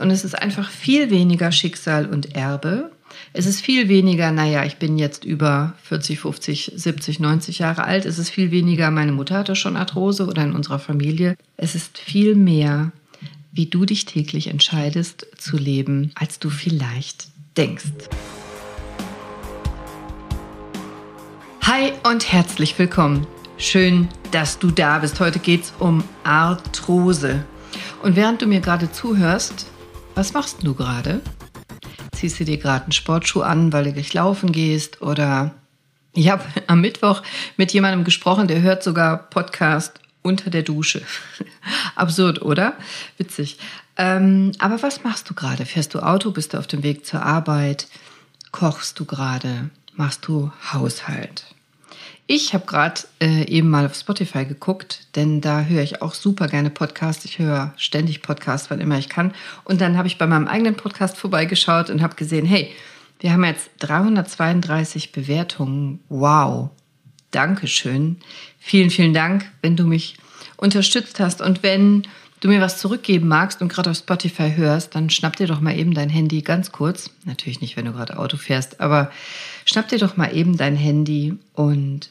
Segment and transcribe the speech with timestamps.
[0.00, 2.90] Und es ist einfach viel weniger Schicksal und Erbe.
[3.34, 8.06] Es ist viel weniger, naja, ich bin jetzt über 40, 50, 70, 90 Jahre alt.
[8.06, 11.36] Es ist viel weniger, meine Mutter hatte schon Arthrose oder in unserer Familie.
[11.58, 12.92] Es ist viel mehr,
[13.52, 17.26] wie du dich täglich entscheidest zu leben, als du vielleicht
[17.58, 18.08] denkst.
[21.60, 23.26] Hi und herzlich willkommen.
[23.58, 25.20] Schön, dass du da bist.
[25.20, 27.44] Heute geht es um Arthrose.
[28.02, 29.69] Und während du mir gerade zuhörst,
[30.14, 31.20] was machst du gerade?
[32.12, 35.00] Ziehst du dir gerade einen Sportschuh an, weil du gleich laufen gehst?
[35.02, 35.54] Oder
[36.12, 37.22] ich habe am Mittwoch
[37.56, 41.02] mit jemandem gesprochen, der hört sogar Podcast unter der Dusche.
[41.94, 42.74] Absurd, oder?
[43.16, 43.58] Witzig.
[43.96, 45.64] Ähm, aber was machst du gerade?
[45.64, 46.30] Fährst du Auto?
[46.30, 47.88] Bist du auf dem Weg zur Arbeit?
[48.52, 49.70] Kochst du gerade?
[49.94, 51.49] Machst du Haushalt?
[52.32, 56.46] Ich habe gerade äh, eben mal auf Spotify geguckt, denn da höre ich auch super
[56.46, 57.24] gerne Podcasts.
[57.24, 59.34] Ich höre ständig Podcasts, wann immer ich kann.
[59.64, 62.70] Und dann habe ich bei meinem eigenen Podcast vorbeigeschaut und habe gesehen, hey,
[63.18, 65.98] wir haben jetzt 332 Bewertungen.
[66.08, 66.70] Wow.
[67.32, 68.18] Dankeschön.
[68.60, 70.16] Vielen, vielen Dank, wenn du mich
[70.56, 71.40] unterstützt hast.
[71.42, 72.04] Und wenn
[72.38, 75.76] du mir was zurückgeben magst und gerade auf Spotify hörst, dann schnapp dir doch mal
[75.76, 77.10] eben dein Handy ganz kurz.
[77.24, 79.10] Natürlich nicht, wenn du gerade Auto fährst, aber
[79.64, 82.10] schnapp dir doch mal eben dein Handy und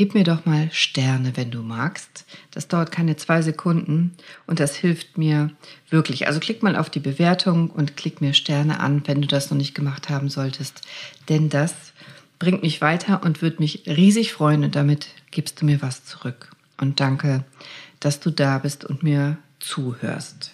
[0.00, 2.24] Gib mir doch mal Sterne, wenn du magst.
[2.52, 5.50] Das dauert keine zwei Sekunden und das hilft mir
[5.90, 6.26] wirklich.
[6.26, 9.58] Also klick mal auf die Bewertung und klick mir Sterne an, wenn du das noch
[9.58, 10.80] nicht gemacht haben solltest.
[11.28, 11.74] Denn das
[12.38, 16.50] bringt mich weiter und wird mich riesig freuen und damit gibst du mir was zurück.
[16.78, 17.44] Und danke,
[18.00, 20.52] dass du da bist und mir zuhörst.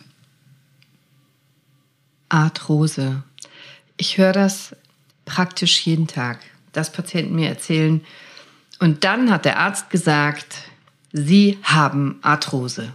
[2.28, 3.22] Arthrose.
[3.96, 4.74] Ich höre das
[5.24, 6.40] praktisch jeden Tag,
[6.72, 8.00] dass Patienten mir erzählen,
[8.78, 10.56] und dann hat der Arzt gesagt,
[11.12, 12.92] Sie haben Arthrose.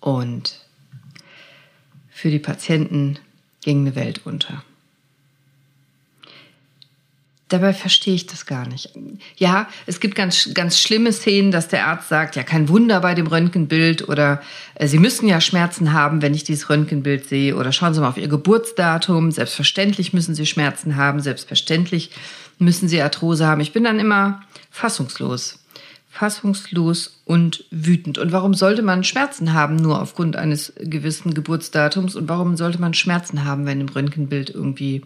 [0.00, 0.60] Und
[2.10, 3.18] für die Patienten
[3.62, 4.62] ging eine Welt unter.
[7.48, 8.90] Dabei verstehe ich das gar nicht.
[9.36, 13.14] Ja, es gibt ganz, ganz schlimme Szenen, dass der Arzt sagt, ja, kein Wunder bei
[13.14, 14.42] dem Röntgenbild oder
[14.74, 18.08] äh, Sie müssen ja Schmerzen haben, wenn ich dieses Röntgenbild sehe oder schauen Sie mal
[18.08, 19.30] auf Ihr Geburtsdatum.
[19.30, 22.10] Selbstverständlich müssen Sie Schmerzen haben, selbstverständlich
[22.58, 23.60] müssen Sie Arthrose haben.
[23.60, 25.58] Ich bin dann immer fassungslos.
[26.08, 28.16] Fassungslos und wütend.
[28.16, 32.16] Und warum sollte man Schmerzen haben, nur aufgrund eines gewissen Geburtsdatums?
[32.16, 35.02] Und warum sollte man Schmerzen haben, wenn im Röntgenbild irgendwie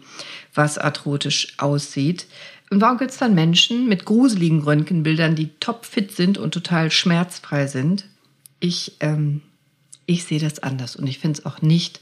[0.53, 2.27] was arthrotisch aussieht?
[2.69, 7.67] Und warum gibt es dann Menschen mit gruseligen Röntgenbildern, die topfit sind und total schmerzfrei
[7.67, 8.05] sind?
[8.61, 9.41] Ich, ähm,
[10.05, 11.99] ich sehe das anders und ich finde es auch nicht,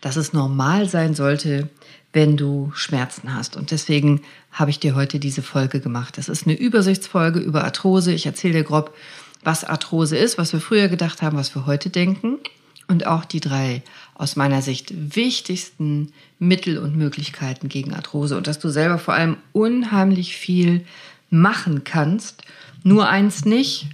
[0.00, 1.68] dass es normal sein sollte,
[2.14, 3.56] wenn du Schmerzen hast.
[3.56, 6.16] Und deswegen habe ich dir heute diese Folge gemacht.
[6.16, 8.12] Das ist eine Übersichtsfolge über Arthrose.
[8.12, 8.94] Ich erzähle dir grob,
[9.42, 12.38] was Arthrose ist, was wir früher gedacht haben, was wir heute denken
[12.86, 13.82] und auch die drei
[14.14, 19.36] aus meiner Sicht wichtigsten Mittel und Möglichkeiten gegen Arthrose und dass du selber vor allem
[19.52, 20.86] unheimlich viel
[21.30, 22.44] machen kannst.
[22.84, 23.88] Nur eins nicht,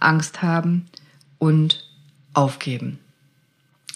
[0.00, 0.86] Angst haben
[1.38, 1.84] und
[2.34, 2.98] aufgeben.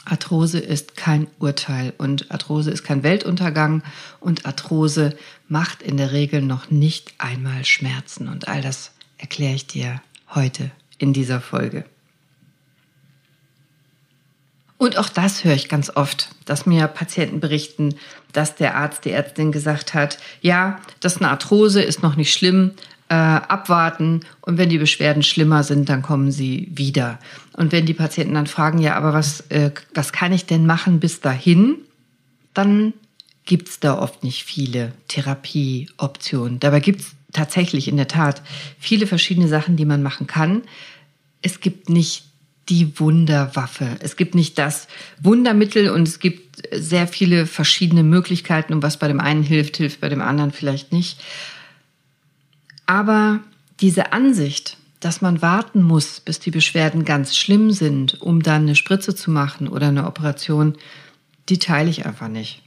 [0.06, 3.83] Arthrose ist kein Urteil und Arthrose ist kein Weltuntergang
[4.21, 5.17] und Arthrose
[5.49, 10.00] macht in der Regel noch nicht einmal Schmerzen und all das erkläre ich dir
[10.34, 11.84] heute in dieser Folge.
[14.78, 17.95] Und auch das höre ich ganz oft, dass mir Patienten berichten,
[18.33, 22.33] dass der Arzt, die Ärztin gesagt hat, ja, das ist eine Arthrose, ist noch nicht
[22.33, 22.72] schlimm,
[23.09, 27.19] äh, abwarten und wenn die Beschwerden schlimmer sind, dann kommen sie wieder.
[27.53, 30.99] Und wenn die Patienten dann fragen, ja, aber was, äh, was kann ich denn machen
[30.99, 31.77] bis dahin,
[32.53, 32.95] dann
[33.45, 36.59] gibt's da oft nicht viele Therapieoptionen.
[36.59, 38.43] Dabei gibt's tatsächlich in der Tat
[38.78, 40.62] viele verschiedene Sachen, die man machen kann.
[41.43, 42.25] Es gibt nicht
[42.69, 43.97] die Wunderwaffe.
[44.00, 44.89] Es gibt nicht das
[45.21, 50.00] Wundermittel und es gibt sehr viele verschiedene Möglichkeiten und was bei dem einen hilft, hilft
[50.00, 51.21] bei dem anderen vielleicht nicht.
[52.87, 53.41] Aber
[53.81, 58.75] diese Ansicht, dass man warten muss, bis die Beschwerden ganz schlimm sind, um dann eine
[58.75, 60.77] Spritze zu machen oder eine Operation,
[61.49, 62.63] die teile ich einfach nicht.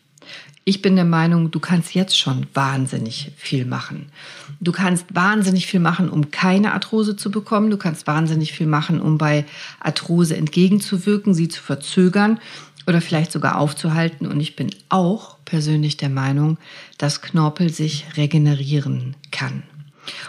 [0.66, 4.12] Ich bin der Meinung, du kannst jetzt schon wahnsinnig viel machen.
[4.60, 7.72] Du kannst wahnsinnig viel machen, um keine Arthrose zu bekommen.
[7.72, 9.46] Du kannst wahnsinnig viel machen, um bei
[9.80, 12.40] Arthrose entgegenzuwirken, sie zu verzögern
[12.86, 14.28] oder vielleicht sogar aufzuhalten.
[14.28, 16.60] Und ich bin auch persönlich der Meinung,
[17.00, 19.64] dass Knorpel sich regenerieren kann.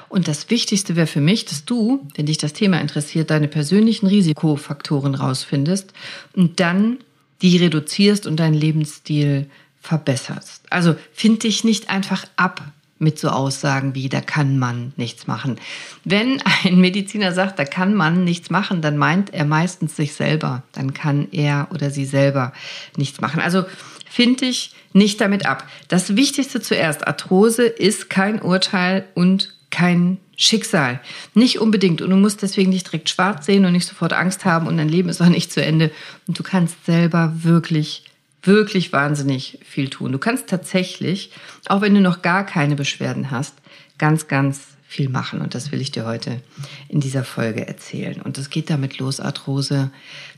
[0.09, 4.07] Und das Wichtigste wäre für mich, dass du, wenn dich das Thema interessiert, deine persönlichen
[4.07, 5.93] Risikofaktoren rausfindest
[6.35, 6.99] und dann
[7.43, 9.47] die reduzierst und deinen Lebensstil
[9.81, 10.63] verbesserst.
[10.71, 12.63] Also find dich nicht einfach ab
[13.01, 15.59] mit so Aussagen wie, da kann man nichts machen.
[16.05, 20.63] Wenn ein Mediziner sagt, da kann man nichts machen, dann meint er meistens sich selber.
[20.73, 22.53] Dann kann er oder sie selber
[22.97, 23.41] nichts machen.
[23.41, 23.65] Also
[24.09, 25.67] finde ich nicht damit ab.
[25.89, 31.01] Das Wichtigste zuerst, Arthrose ist kein Urteil und kein Schicksal.
[31.35, 32.03] Nicht unbedingt.
[32.03, 34.89] Und du musst deswegen nicht direkt schwarz sehen und nicht sofort Angst haben und dein
[34.89, 35.91] Leben ist auch nicht zu Ende.
[36.27, 38.05] Und du kannst selber wirklich
[38.43, 40.13] wirklich wahnsinnig viel tun.
[40.13, 41.31] Du kannst tatsächlich,
[41.67, 43.55] auch wenn du noch gar keine Beschwerden hast,
[43.99, 45.41] ganz, ganz viel machen.
[45.41, 46.41] Und das will ich dir heute
[46.89, 48.21] in dieser Folge erzählen.
[48.21, 49.91] Und es geht damit los, Arthrose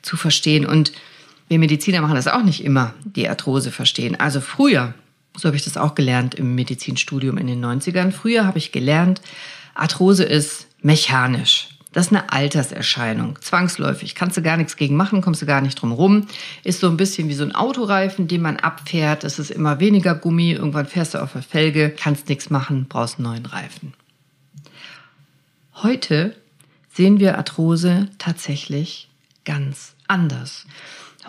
[0.02, 0.66] zu verstehen.
[0.66, 0.92] Und
[1.48, 4.18] wir Mediziner machen das auch nicht immer, die Arthrose verstehen.
[4.18, 4.94] Also früher,
[5.36, 9.20] so habe ich das auch gelernt im Medizinstudium in den 90ern, früher habe ich gelernt,
[9.74, 11.68] Arthrose ist mechanisch.
[11.92, 14.14] Das ist eine Alterserscheinung, zwangsläufig.
[14.14, 16.26] Kannst du gar nichts gegen machen, kommst du gar nicht drum rum.
[16.64, 19.24] Ist so ein bisschen wie so ein Autoreifen, den man abfährt.
[19.24, 20.52] Es ist immer weniger Gummi.
[20.52, 23.92] Irgendwann fährst du auf der Felge, kannst nichts machen, brauchst einen neuen Reifen.
[25.82, 26.34] Heute
[26.94, 29.10] sehen wir Arthrose tatsächlich
[29.44, 30.66] ganz anders.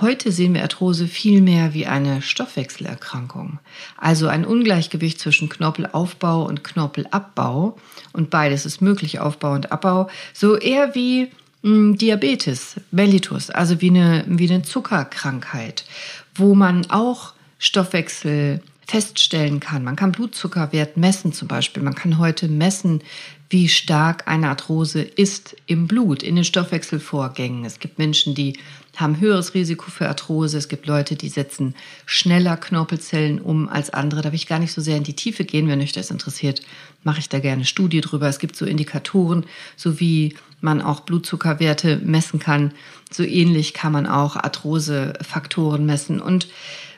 [0.02, 3.60] Heute sehen wir Arthrose viel mehr wie eine Stoffwechselerkrankung,
[3.96, 7.78] also ein Ungleichgewicht zwischen Knorpelaufbau und Knorpelabbau.
[8.12, 11.30] Und beides ist möglich, Aufbau und Abbau, so eher wie
[11.62, 15.86] mh, hm, Diabetes, Mellitus, also wie eine, wie eine Zuckerkrankheit,
[16.34, 19.84] wo man auch Stoffwechsel feststellen kann.
[19.84, 21.84] Man kann Blutzuckerwert messen zum Beispiel.
[21.84, 23.02] Man kann heute messen,
[23.50, 27.66] wie stark eine Arthrose ist im Blut, in den Stoffwechselvorgängen.
[27.66, 28.58] Es gibt Menschen, die
[28.96, 30.58] haben höheres Risiko für Arthrose.
[30.58, 31.76] Es gibt Leute, die setzen
[32.06, 34.22] schneller Knorpelzellen um als andere.
[34.22, 35.68] Da will ich gar nicht so sehr in die Tiefe gehen.
[35.68, 36.62] Wenn euch das interessiert,
[37.04, 38.28] mache ich da gerne Studie drüber.
[38.28, 39.46] Es gibt so Indikatoren,
[39.76, 42.72] so wie man auch Blutzuckerwerte messen kann.
[43.12, 46.22] So ähnlich kann man auch Arthrosefaktoren messen.
[46.22, 46.48] Und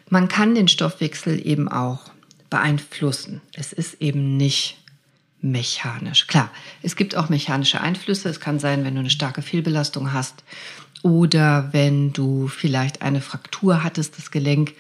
[0.10, 2.12] man kann den Stoffwechsel eben auch
[2.50, 3.42] beeinflussen.
[3.54, 4.78] Es ist eben nicht
[5.42, 6.28] mechanisch.
[6.28, 6.50] Klar,
[6.82, 8.30] es gibt auch mechanische Einflüsse.
[8.30, 10.44] Es kann sein, wenn du eine starke Fehlbelastung hast
[11.04, 14.74] oder wenn du vielleicht eine Fraktur hattest, das Gelenk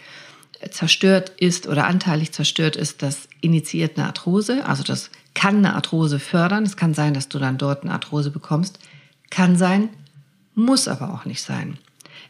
[0.71, 4.65] zerstört ist oder anteilig zerstört ist, das initiiert eine Arthrose.
[4.65, 6.63] Also das kann eine Arthrose fördern.
[6.63, 8.79] Es kann sein, dass du dann dort eine Arthrose bekommst.
[9.29, 9.89] Kann sein,
[10.55, 11.77] muss aber auch nicht sein.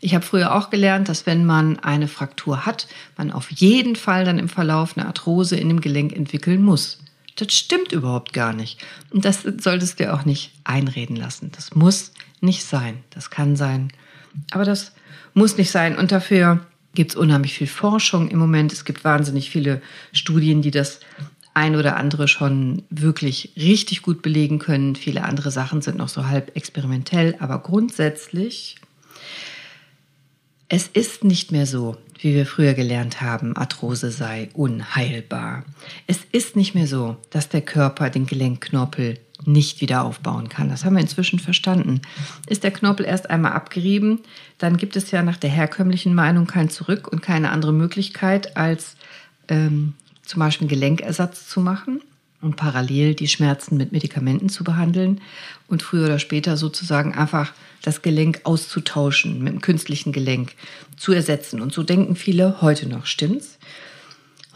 [0.02, 2.88] Ich habe früher auch gelernt, dass wenn man eine Fraktur hat,
[3.18, 7.00] man auf jeden Fall dann im Verlauf eine Arthrose in dem Gelenk entwickeln muss.
[7.36, 8.84] Das stimmt überhaupt gar nicht.
[9.12, 11.52] Und das solltest du dir auch nicht einreden lassen.
[11.54, 13.00] Das muss nicht sein.
[13.10, 13.90] Das kann sein.
[14.52, 14.94] Aber das
[15.34, 15.98] muss nicht sein.
[15.98, 18.72] Und dafür gibt es unheimlich viel Forschung im Moment.
[18.72, 19.82] Es gibt wahnsinnig viele
[20.14, 21.02] Studien, die das
[21.54, 24.96] ein oder andere schon wirklich richtig gut belegen können.
[24.96, 27.36] Viele andere Sachen sind noch so halb experimentell.
[27.40, 28.78] Aber grundsätzlich
[30.68, 35.64] es ist nicht mehr so, wie wir früher gelernt haben, Arthrose sei unheilbar.
[36.08, 40.70] Es ist nicht mehr so, dass der Körper den Gelenkknorpel nicht wieder aufbauen kann.
[40.70, 42.02] Das haben wir inzwischen verstanden.
[42.48, 44.22] Ist der Knorpel erst einmal abgerieben,
[44.58, 48.96] dann gibt es ja nach der herkömmlichen Meinung kein Zurück und keine andere Möglichkeit, als
[49.50, 52.02] ähm, zum Beispiel Gelenkersatz zu machen
[52.46, 55.20] und parallel die Schmerzen mit Medikamenten zu behandeln
[55.68, 57.52] und früher oder später sozusagen einfach
[57.82, 60.54] das Gelenk auszutauschen mit einem künstlichen Gelenk
[60.96, 61.60] zu ersetzen.
[61.60, 63.58] Und so denken viele heute noch, stimmt's?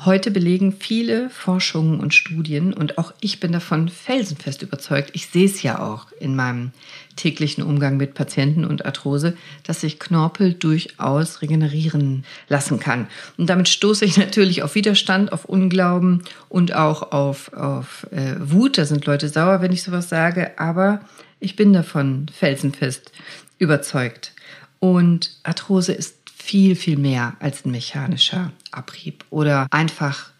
[0.06, 5.10] Heute belegen viele Forschungen und Studien und auch ich bin davon felsenfest überzeugt.
[5.12, 6.72] Ich sehe es ja auch in meinem
[7.18, 13.07] täglichen Umgang mit Patienten und Arthrose, dass sich Knorpel durchaus regenerieren lassen kann.
[13.36, 18.78] Und damit stoße ich natürlich auf Widerstand, auf Unglauben und auch auf, auf äh, Wut.
[18.78, 21.02] Da sind Leute sauer, wenn ich sowas sage, aber
[21.42, 23.12] ich bin davon felsenfest
[23.57, 24.31] überzeugt.
[24.80, 26.19] Und Arthrose ist
[26.49, 30.31] viel, viel mehr als ein mechanischer Abrieb oder einfach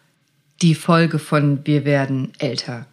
[0.60, 2.88] die Folge von wir werden älter.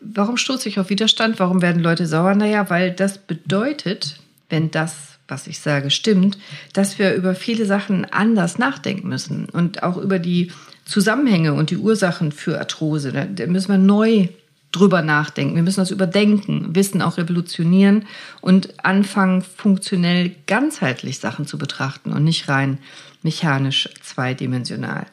[0.00, 1.40] Warum stoße ich auf Widerstand?
[1.40, 2.36] Warum werden Leute sauer?
[2.36, 6.38] Naja, weil das bedeutet, wenn das, was ich sage, stimmt,
[6.72, 10.52] dass wir über viele Sachen anders nachdenken müssen und auch über die
[10.84, 13.10] Zusammenhänge und die Ursachen für Arthrose.
[13.10, 14.28] Da müssen wir neu
[14.72, 15.54] drüber nachdenken.
[15.54, 18.06] Wir müssen das überdenken, Wissen auch revolutionieren
[18.40, 22.78] und anfangen, funktionell ganzheitlich Sachen zu betrachten und nicht rein
[23.22, 25.06] mechanisch zweidimensional.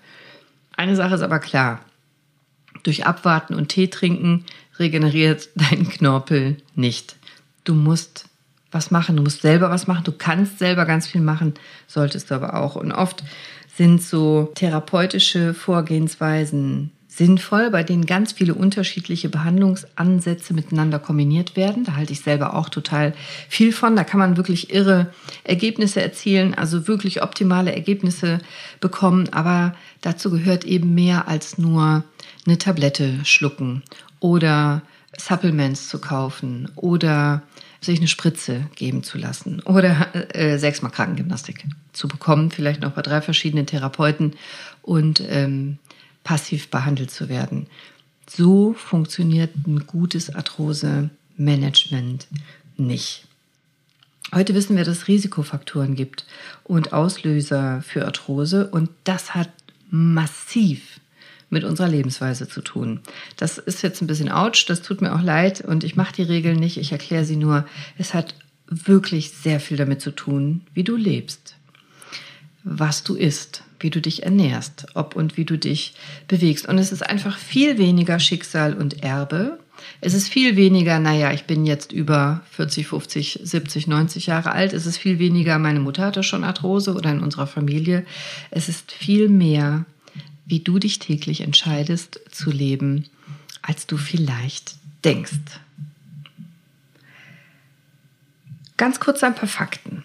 [0.76, 1.82] Eine Sache ist aber klar.
[2.84, 4.46] Durch Abwarten und Tee trinken
[4.80, 7.18] regeneriert dein Knorpel nicht.
[7.66, 8.26] Du musst
[8.72, 11.56] was machen, du musst selber was machen, du kannst selber ganz viel machen,
[11.88, 12.76] solltest du aber auch.
[12.76, 13.24] Und oft
[13.76, 21.84] sind so therapeutische Vorgehensweisen sinnvoll, bei denen ganz viele unterschiedliche Behandlungsansätze miteinander kombiniert werden.
[21.84, 23.14] Da halte ich selber auch total
[23.50, 23.98] viel von.
[23.98, 28.40] Da kann man wirklich irre Ergebnisse erzielen, also wirklich optimale Ergebnisse
[28.80, 29.28] bekommen.
[29.34, 32.06] Aber dazu gehört eben mehr als nur
[32.48, 33.84] eine Tablette schlucken
[34.22, 34.82] oder
[35.18, 37.44] Supplements zu kaufen oder
[37.82, 43.02] sich eine Spritze geben zu lassen oder äh, sechsmal Krankengymnastik zu bekommen, vielleicht noch bei
[43.02, 44.36] drei verschiedenen Therapeuten
[44.82, 45.80] und ähm,
[46.24, 47.68] passiv behandelt zu werden.
[48.30, 52.28] So funktioniert ein gutes Arthrose-Management
[52.78, 53.26] nicht.
[54.34, 56.26] Heute wissen wir, dass es Risikofaktoren gibt
[56.64, 59.50] und Auslöser für Arthrose und das hat
[59.90, 61.00] massiv
[61.50, 63.00] mit unserer Lebensweise zu tun.
[63.38, 66.24] Das ist jetzt ein bisschen ouch, das tut mir auch leid und ich mache die
[66.24, 67.66] Regeln nicht, ich erkläre sie nur.
[67.98, 68.36] Es hat
[68.68, 71.56] wirklich sehr viel damit zu tun, wie du lebst,
[72.64, 75.94] was du isst, wie du dich ernährst, ob und wie du dich
[76.28, 76.68] bewegst.
[76.68, 79.60] Und es ist einfach viel weniger Schicksal und Erbe.
[80.02, 84.74] Es ist viel weniger, naja, ich bin jetzt über 40, 50, 70, 90 Jahre alt.
[84.74, 88.06] Es ist viel weniger, meine Mutter hatte schon Arthrose oder in unserer Familie.
[88.52, 89.86] Es ist viel mehr
[90.50, 93.06] wie du dich täglich entscheidest zu leben,
[93.62, 95.34] als du vielleicht denkst.
[98.76, 100.04] Ganz kurz ein paar Fakten.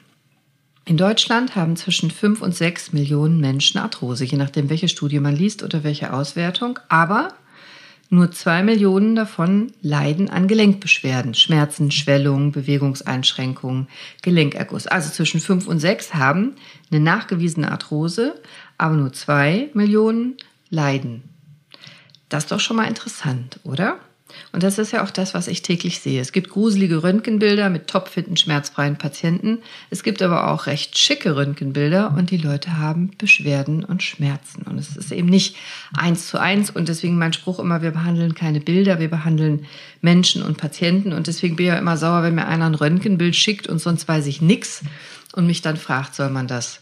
[0.86, 5.34] In Deutschland haben zwischen 5 und 6 Millionen Menschen Arthrose, je nachdem, welche Studie man
[5.34, 6.78] liest oder welche Auswertung.
[6.90, 7.32] Aber
[8.10, 13.88] nur 2 Millionen davon leiden an Gelenkbeschwerden, Schmerzen, Schwellungen, Bewegungseinschränkungen,
[14.20, 14.86] Gelenkerguss.
[14.86, 16.56] Also zwischen 5 und 6 haben
[16.90, 18.40] eine nachgewiesene Arthrose,
[18.76, 20.36] aber nur 2 Millionen
[20.68, 21.22] leiden.
[22.28, 24.00] Das ist doch schon mal interessant, oder?
[24.52, 26.20] Und das ist ja auch das, was ich täglich sehe.
[26.20, 29.58] Es gibt gruselige Röntgenbilder mit topfitten, schmerzfreien Patienten.
[29.90, 34.62] Es gibt aber auch recht schicke Röntgenbilder und die Leute haben Beschwerden und Schmerzen.
[34.62, 35.56] Und es ist eben nicht
[35.96, 36.70] eins zu eins.
[36.70, 39.66] Und deswegen mein Spruch immer, wir behandeln keine Bilder, wir behandeln
[40.00, 41.12] Menschen und Patienten.
[41.12, 44.06] Und deswegen bin ich ja immer sauer, wenn mir einer ein Röntgenbild schickt und sonst
[44.06, 44.82] weiß ich nichts
[45.34, 46.80] und mich dann fragt, soll man das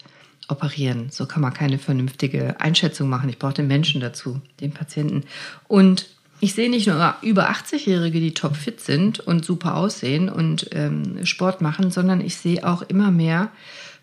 [0.48, 1.08] operieren.
[1.10, 3.28] So kann man keine vernünftige Einschätzung machen.
[3.28, 5.24] Ich brauche den Menschen dazu, den Patienten.
[5.68, 6.06] Und
[6.42, 11.60] ich sehe nicht nur über 80-Jährige, die topfit sind und super aussehen und ähm, Sport
[11.60, 13.52] machen, sondern ich sehe auch immer mehr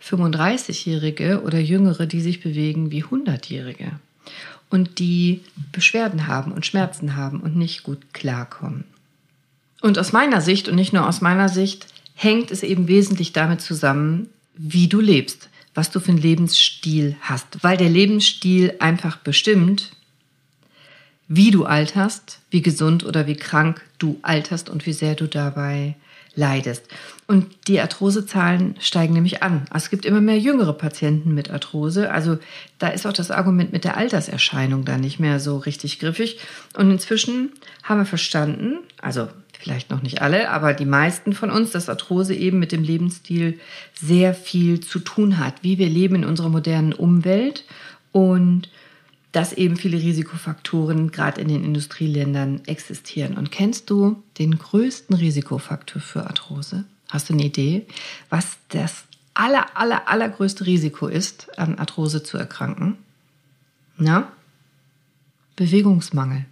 [0.02, 3.92] 35-Jährige oder Jüngere, die sich bewegen wie 100-Jährige
[4.70, 5.42] und die
[5.74, 8.86] Beschwerden haben und Schmerzen haben und nicht gut klarkommen.
[9.82, 13.60] Und aus meiner Sicht und nicht nur aus meiner Sicht hängt es eben wesentlich damit
[13.60, 19.92] zusammen, wie du lebst, was du für einen Lebensstil hast, weil der Lebensstil einfach bestimmt,
[21.30, 25.96] wie du alterst, wie gesund oder wie krank du alterst und wie sehr du dabei
[26.36, 26.88] leidest.
[27.28, 29.66] Und die Arthrosezahlen steigen nämlich an.
[29.74, 32.12] Es gibt immer mehr jüngere Patienten mit Arthrose.
[32.12, 32.40] Also
[32.80, 36.40] da ist auch das Argument mit der Alterserscheinung da nicht mehr so richtig griffig.
[36.76, 37.52] Und inzwischen
[37.84, 39.28] haben wir verstanden, also
[39.60, 43.60] vielleicht noch nicht alle, aber die meisten von uns, dass Arthrose eben mit dem Lebensstil
[43.94, 47.66] sehr viel zu tun hat, wie wir leben in unserer modernen Umwelt
[48.12, 48.70] und
[49.32, 53.38] dass eben viele Risikofaktoren gerade in den Industrieländern existieren.
[53.38, 56.86] Und kennst du den größten Risikofaktor für Arthrose?
[57.10, 57.86] Hast du eine Idee,
[58.30, 62.98] was das aller, aller, allergrößte Risiko ist, an Arthrose zu erkranken?
[63.98, 64.32] Na?
[65.56, 66.46] Bewegungsmangel.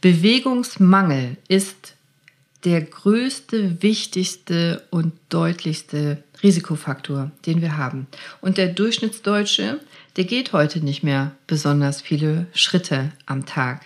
[0.00, 1.94] Bewegungsmangel ist
[2.64, 8.06] der größte, wichtigste und deutlichste Risikofaktor, den wir haben.
[8.40, 9.80] Und der Durchschnittsdeutsche,
[10.18, 13.82] der geht heute nicht mehr besonders viele Schritte am Tag.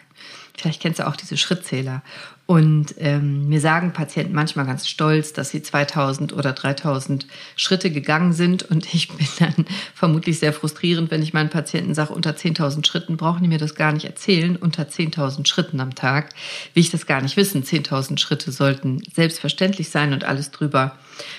[0.57, 2.03] Vielleicht kennst du auch diese Schrittzähler.
[2.47, 8.33] Und ähm, mir sagen Patienten manchmal ganz stolz, dass sie 2000 oder 3000 Schritte gegangen
[8.33, 8.63] sind.
[8.63, 13.19] Und ich bin dann vermutlich sehr frustrierend, wenn ich meinen Patienten sage, unter 10.000 Schritten
[13.19, 14.57] brauchen die mir das gar nicht erzählen.
[14.57, 16.31] Unter 10.000 Schritten am Tag
[16.73, 17.63] will ich das gar nicht wissen.
[17.63, 20.97] 10.000 Schritte sollten selbstverständlich sein und alles drüber.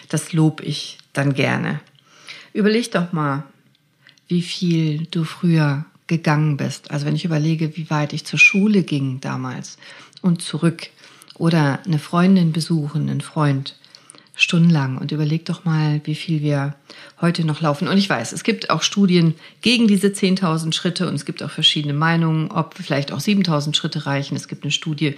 [0.10, 1.80] Das lob ich dann gerne.
[2.54, 3.44] Überleg doch mal,
[4.28, 6.92] wie viel du früher gegangen bist.
[6.92, 9.78] Also wenn ich überlege, wie weit ich zur Schule ging damals
[10.22, 10.90] und zurück
[11.36, 13.76] oder eine Freundin besuchen, einen Freund
[14.36, 16.76] stundenlang und überleg doch mal, wie viel wir
[17.22, 17.88] heute noch laufen.
[17.88, 21.52] Und ich weiß, es gibt auch Studien gegen diese 10.000 Schritte und es gibt auch
[21.52, 24.36] verschiedene Meinungen, ob vielleicht auch 7.000 Schritte reichen.
[24.36, 25.16] Es gibt eine Studie,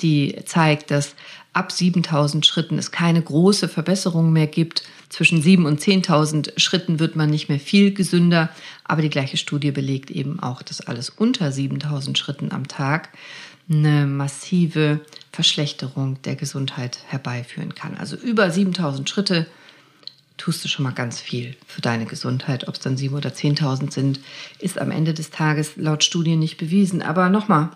[0.00, 1.14] die zeigt, dass
[1.52, 4.84] ab 7.000 Schritten es keine große Verbesserung mehr gibt.
[5.12, 8.48] Zwischen 7.000 und 10.000 Schritten wird man nicht mehr viel gesünder.
[8.82, 13.10] Aber die gleiche Studie belegt eben auch, dass alles unter 7.000 Schritten am Tag
[13.68, 15.00] eine massive
[15.30, 17.98] Verschlechterung der Gesundheit herbeiführen kann.
[17.98, 19.46] Also über 7000 Schritte
[20.38, 22.66] tust du schon mal ganz viel für deine Gesundheit.
[22.66, 24.20] Ob es dann 7.000 oder 10.000 sind,
[24.60, 27.02] ist am Ende des Tages laut Studien nicht bewiesen.
[27.02, 27.68] Aber nochmal,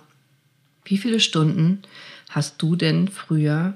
[0.86, 1.82] wie viele Stunden
[2.30, 3.74] hast du denn früher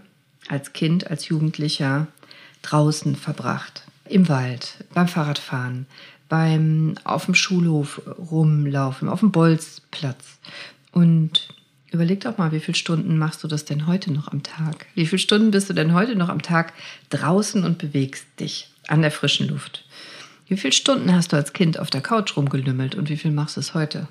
[0.48, 2.06] als Kind, als Jugendlicher
[2.62, 3.82] draußen verbracht?
[4.04, 5.86] Im Wald, beim Fahrradfahren,
[6.28, 8.00] beim auf dem Schulhof
[8.30, 10.38] rumlaufen, auf dem Bolzplatz
[10.92, 11.48] Und
[11.90, 14.86] überleg doch mal, wie viele Stunden machst du das denn heute noch am Tag?
[14.94, 16.72] Wie viele Stunden bist du denn heute noch am Tag
[17.10, 19.84] draußen und bewegst dich an der frischen Luft?
[20.46, 23.56] Wie viele Stunden hast du als Kind auf der Couch rumgelümmelt und wie viel machst
[23.56, 24.08] du es heute?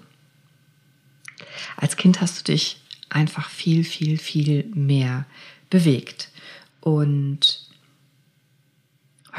[1.76, 5.26] Als Kind hast du dich einfach viel, viel, viel mehr
[5.70, 6.30] bewegt.
[6.82, 7.59] Und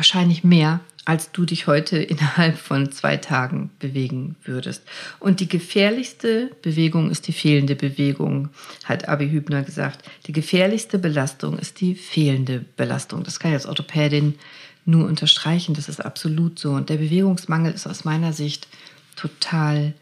[0.00, 4.83] wahrscheinlich mehr, als du dich heute innerhalb von zwei Tagen bewegen würdest.
[5.19, 8.49] Und die gefährlichste Bewegung ist die fehlende Bewegung,
[8.85, 10.09] hat Abi Hübner gesagt.
[10.26, 13.25] Die gefährlichste Belastung ist die fehlende Belastung.
[13.25, 14.38] Das kann ich als Orthopädin
[14.87, 15.75] nur unterstreichen.
[15.75, 16.71] Das ist absolut so.
[16.71, 18.69] Und der Bewegungsmangel ist aus meiner Sicht
[19.16, 19.92] total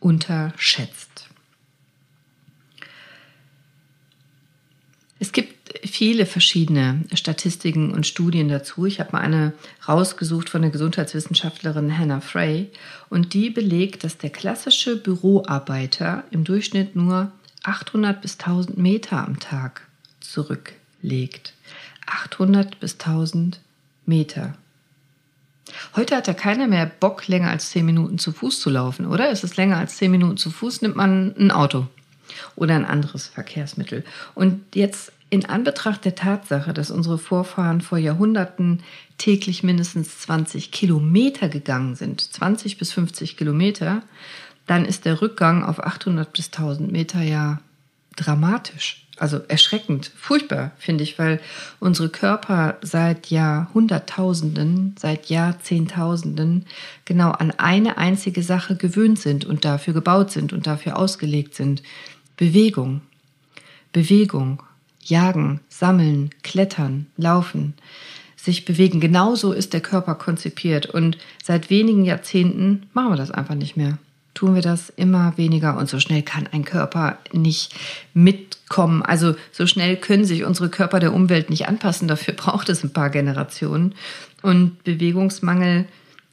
[0.00, 1.28] unterschätzt.
[5.18, 5.53] Es gibt
[5.84, 8.86] viele verschiedene Statistiken und Studien dazu.
[8.86, 9.52] Ich habe mal eine
[9.88, 12.70] rausgesucht von der Gesundheitswissenschaftlerin Hannah Frey
[13.10, 19.40] und die belegt, dass der klassische Büroarbeiter im Durchschnitt nur 800 bis 1000 Meter am
[19.40, 19.82] Tag
[20.20, 21.54] zurücklegt.
[22.06, 23.60] 800 bis 1000
[24.04, 24.54] Meter.
[25.96, 29.30] Heute hat ja keiner mehr Bock, länger als 10 Minuten zu Fuß zu laufen, oder?
[29.30, 31.86] Ist es länger als 10 Minuten zu Fuß, nimmt man ein Auto
[32.56, 34.04] oder ein anderes Verkehrsmittel.
[34.34, 38.84] Und jetzt in Anbetracht der Tatsache, dass unsere Vorfahren vor Jahrhunderten
[39.18, 44.02] täglich mindestens 20 Kilometer gegangen sind, 20 bis 50 Kilometer,
[44.68, 47.60] dann ist der Rückgang auf 800 bis 1000 Meter ja
[48.14, 49.08] dramatisch.
[49.16, 51.40] Also erschreckend, furchtbar, finde ich, weil
[51.80, 56.64] unsere Körper seit Jahrhunderttausenden, seit Jahrzehntausenden
[57.04, 61.82] genau an eine einzige Sache gewöhnt sind und dafür gebaut sind und dafür ausgelegt sind.
[62.36, 63.02] Bewegung.
[63.92, 64.62] Bewegung.
[65.04, 67.74] Jagen, sammeln, klettern, laufen,
[68.36, 69.00] sich bewegen.
[69.00, 70.86] Genauso ist der Körper konzipiert.
[70.86, 73.98] Und seit wenigen Jahrzehnten machen wir das einfach nicht mehr.
[74.34, 77.72] Tun wir das immer weniger und so schnell kann ein Körper nicht
[78.12, 79.02] mitkommen.
[79.02, 82.08] Also so schnell können sich unsere Körper der Umwelt nicht anpassen.
[82.08, 83.94] Dafür braucht es ein paar Generationen.
[84.42, 85.86] Und Bewegungsmangel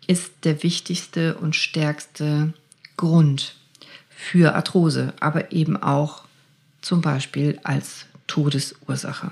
[0.07, 2.53] ist der wichtigste und stärkste
[2.97, 3.55] Grund
[4.09, 6.23] für Arthrose, aber eben auch
[6.81, 9.31] zum Beispiel als Todesursache.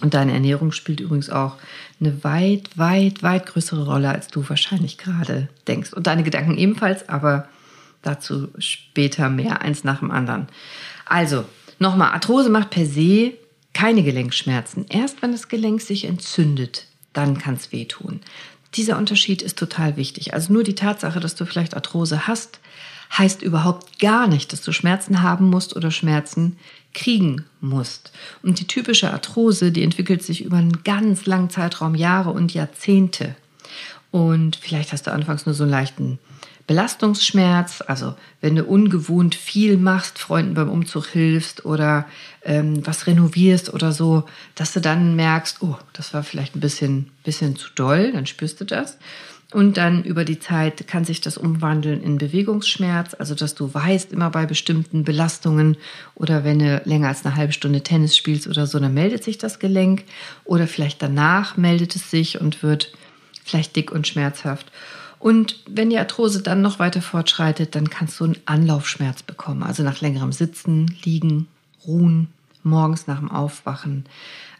[0.00, 1.56] Und deine Ernährung spielt übrigens auch
[2.00, 5.92] eine weit, weit, weit größere Rolle, als du wahrscheinlich gerade denkst.
[5.92, 7.48] Und deine Gedanken ebenfalls, aber
[8.02, 10.48] dazu später mehr, eins nach dem anderen.
[11.04, 11.44] Also,
[11.78, 13.32] nochmal, Arthrose macht per se
[13.74, 14.86] keine Gelenkschmerzen.
[14.88, 18.20] Erst wenn das Gelenk sich entzündet, dann kann es wehtun.
[18.74, 20.32] Dieser Unterschied ist total wichtig.
[20.32, 22.60] Also nur die Tatsache, dass du vielleicht Arthrose hast,
[23.16, 26.56] heißt überhaupt gar nicht, dass du Schmerzen haben musst oder Schmerzen
[26.94, 28.12] kriegen musst.
[28.42, 33.36] Und die typische Arthrose, die entwickelt sich über einen ganz langen Zeitraum, Jahre und Jahrzehnte.
[34.10, 36.18] Und vielleicht hast du anfangs nur so einen leichten
[36.70, 42.06] Belastungsschmerz, also wenn du ungewohnt viel machst, Freunden beim Umzug hilfst oder
[42.44, 44.24] ähm, was renovierst oder so,
[44.54, 48.60] dass du dann merkst, oh, das war vielleicht ein bisschen, bisschen zu doll, dann spürst
[48.60, 48.98] du das.
[49.52, 54.12] Und dann über die Zeit kann sich das umwandeln in Bewegungsschmerz, also dass du weißt,
[54.12, 55.76] immer bei bestimmten Belastungen
[56.14, 59.38] oder wenn du länger als eine halbe Stunde Tennis spielst oder so, dann meldet sich
[59.38, 60.04] das Gelenk
[60.44, 62.92] oder vielleicht danach meldet es sich und wird
[63.42, 64.70] vielleicht dick und schmerzhaft.
[65.18, 69.82] Und wenn die Arthrose dann noch weiter fortschreitet, dann kannst du einen Anlaufschmerz bekommen, also
[69.82, 71.48] nach längerem Sitzen, Liegen,
[71.84, 72.28] Ruhen,
[72.62, 74.04] morgens nach dem Aufwachen.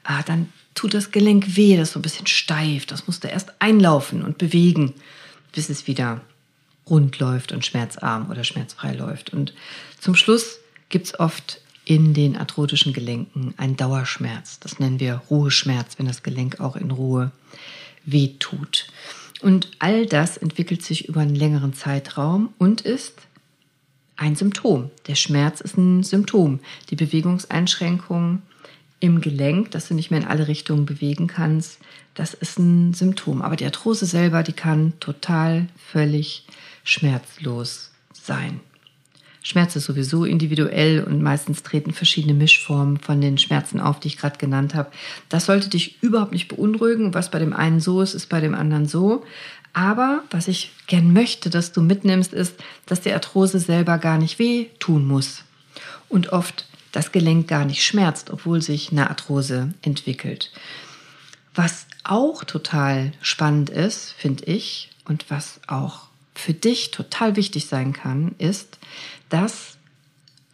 [0.02, 0.48] Ah, dann
[0.80, 2.86] tut das Gelenk weh, das ist so ein bisschen steif.
[2.86, 4.94] Das musst du erst einlaufen und bewegen,
[5.52, 6.22] bis es wieder
[6.88, 9.30] rund läuft und schmerzarm oder schmerzfrei läuft.
[9.30, 9.52] Und
[10.00, 14.58] zum Schluss gibt es oft in den arthrotischen Gelenken einen Dauerschmerz.
[14.58, 17.30] Das nennen wir Ruheschmerz, wenn das Gelenk auch in Ruhe
[18.06, 18.86] wehtut.
[19.42, 23.16] Und all das entwickelt sich über einen längeren Zeitraum und ist
[24.16, 24.90] ein Symptom.
[25.08, 26.60] Der Schmerz ist ein Symptom.
[26.88, 28.40] Die Bewegungseinschränkungen
[29.00, 31.78] im Gelenk, dass du nicht mehr in alle Richtungen bewegen kannst,
[32.14, 33.42] das ist ein Symptom.
[33.42, 36.46] Aber die Arthrose selber, die kann total, völlig
[36.84, 38.60] schmerzlos sein.
[39.42, 44.18] Schmerz ist sowieso individuell und meistens treten verschiedene Mischformen von den Schmerzen auf, die ich
[44.18, 44.90] gerade genannt habe.
[45.30, 47.14] Das sollte dich überhaupt nicht beunruhigen.
[47.14, 49.24] Was bei dem einen so ist, ist bei dem anderen so.
[49.72, 54.38] Aber was ich gern möchte, dass du mitnimmst, ist, dass die Arthrose selber gar nicht
[54.38, 55.44] weh tun muss.
[56.08, 60.50] Und oft das Gelenk gar nicht schmerzt, obwohl sich eine Arthrose entwickelt.
[61.54, 67.92] Was auch total spannend ist, finde ich, und was auch für dich total wichtig sein
[67.92, 68.78] kann, ist,
[69.28, 69.76] dass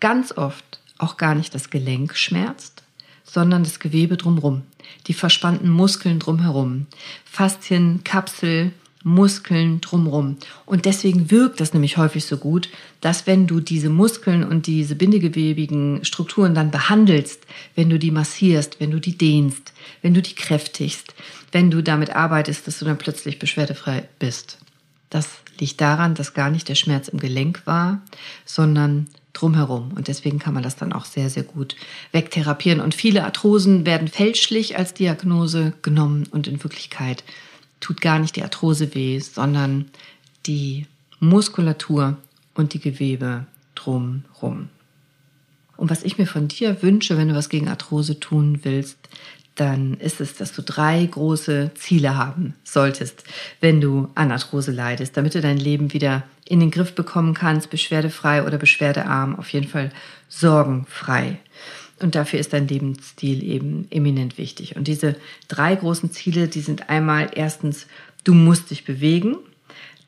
[0.01, 2.83] ganz oft auch gar nicht das Gelenk schmerzt,
[3.25, 4.62] sondern das Gewebe drumherum,
[5.07, 6.87] die verspannten Muskeln drumherum,
[7.25, 8.72] Faszien, Kapsel,
[9.07, 10.37] Muskeln drumrum.
[10.64, 12.69] Und deswegen wirkt das nämlich häufig so gut,
[13.01, 18.81] dass wenn du diese Muskeln und diese bindegewebigen Strukturen dann behandelst, wenn du die massierst,
[18.81, 21.14] wenn du die dehnst, wenn du die kräftigst,
[21.53, 24.59] wenn du damit arbeitest, dass du dann plötzlich beschwerdefrei bist.
[25.09, 28.03] Das liegt daran, dass gar nicht der Schmerz im Gelenk war,
[28.45, 29.92] sondern drumherum.
[29.95, 31.77] Und deswegen kann man das dann auch sehr, sehr gut
[32.11, 32.81] wegtherapieren.
[32.81, 37.23] Und viele Arthrosen werden fälschlich als Diagnose genommen und in Wirklichkeit
[37.81, 39.87] tut gar nicht die Arthrose weh, sondern
[40.47, 40.87] die
[41.21, 42.17] Muskulatur
[42.55, 44.69] und die Gewebe drumherum.
[45.77, 48.97] Und was ich mir von dir wünsche, wenn du was gegen Arthrose tun willst,
[49.57, 53.25] dann ist es, dass du drei große Ziele haben solltest,
[53.61, 57.71] wenn du an Arthrose leidest, damit du dein Leben wieder in den Griff bekommen kannst,
[57.71, 59.91] beschwerdefrei oder beschwerdearm, auf jeden Fall
[60.29, 61.39] sorgenfrei.
[62.01, 64.77] Und dafür ist dein Lebensstil eben eminent wichtig.
[64.77, 65.17] Und diese
[65.49, 67.87] drei großen Ziele, die sind einmal erstens,
[68.25, 69.37] du musst dich bewegen.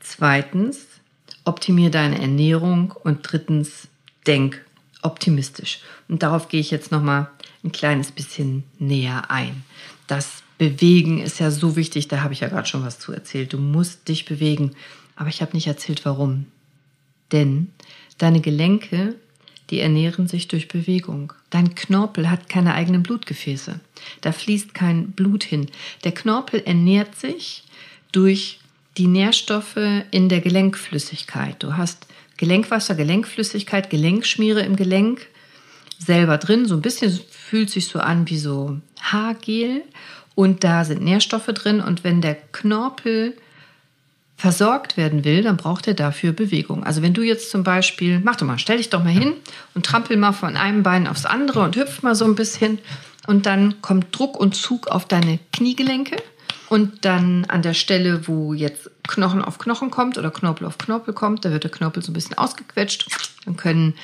[0.01, 0.87] Zweitens,
[1.45, 2.93] optimier deine Ernährung.
[3.03, 3.89] Und drittens,
[4.27, 4.63] denk
[5.03, 5.81] optimistisch.
[6.09, 7.31] Und darauf gehe ich jetzt nochmal
[7.65, 9.65] ein kleines bisschen näher ein.
[10.07, 13.53] Das Bewegen ist ja so wichtig, da habe ich ja gerade schon was zu erzählt.
[13.53, 14.73] Du musst dich bewegen,
[15.17, 16.47] aber ich habe nicht erzählt, warum.
[17.31, 17.69] Denn
[18.19, 19.15] deine Gelenke,
[19.71, 21.33] die ernähren sich durch Bewegung.
[21.51, 23.81] Dein Knorpel hat keine eigenen Blutgefäße.
[24.21, 25.69] Da fließt kein Blut hin.
[26.05, 27.65] Der Knorpel ernährt sich
[28.13, 28.61] durch
[28.97, 29.77] die Nährstoffe
[30.11, 31.63] in der Gelenkflüssigkeit.
[31.63, 35.27] Du hast Gelenkwasser, Gelenkflüssigkeit, Gelenkschmiere im Gelenk
[35.99, 36.67] selber drin.
[36.67, 39.83] So ein bisschen fühlt sich so an wie so Haargel.
[40.35, 41.81] Und da sind Nährstoffe drin.
[41.81, 43.37] Und wenn der Knorpel
[44.39, 46.85] versorgt werden will, dann braucht er dafür Bewegung.
[46.85, 49.35] Also wenn du jetzt zum Beispiel, mach doch mal, stell dich doch mal hin
[49.75, 52.79] und trampel mal von einem Bein aufs andere und hüpf mal so ein bisschen.
[53.27, 56.17] Und dann kommt Druck und Zug auf deine Kniegelenke.
[56.69, 61.15] Und dann an der Stelle, wo jetzt Knochen auf Knochen kommt oder Knorpel auf Knorpel
[61.15, 63.09] kommt, da wird der Knorpel so ein bisschen ausgequetscht.
[63.45, 63.95] Dann können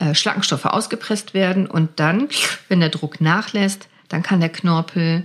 [0.00, 1.68] äh, Schlackenstoffe ausgepresst werden.
[1.68, 2.28] Und dann,
[2.68, 5.24] wenn der Druck nachlässt, dann kann der Knorpel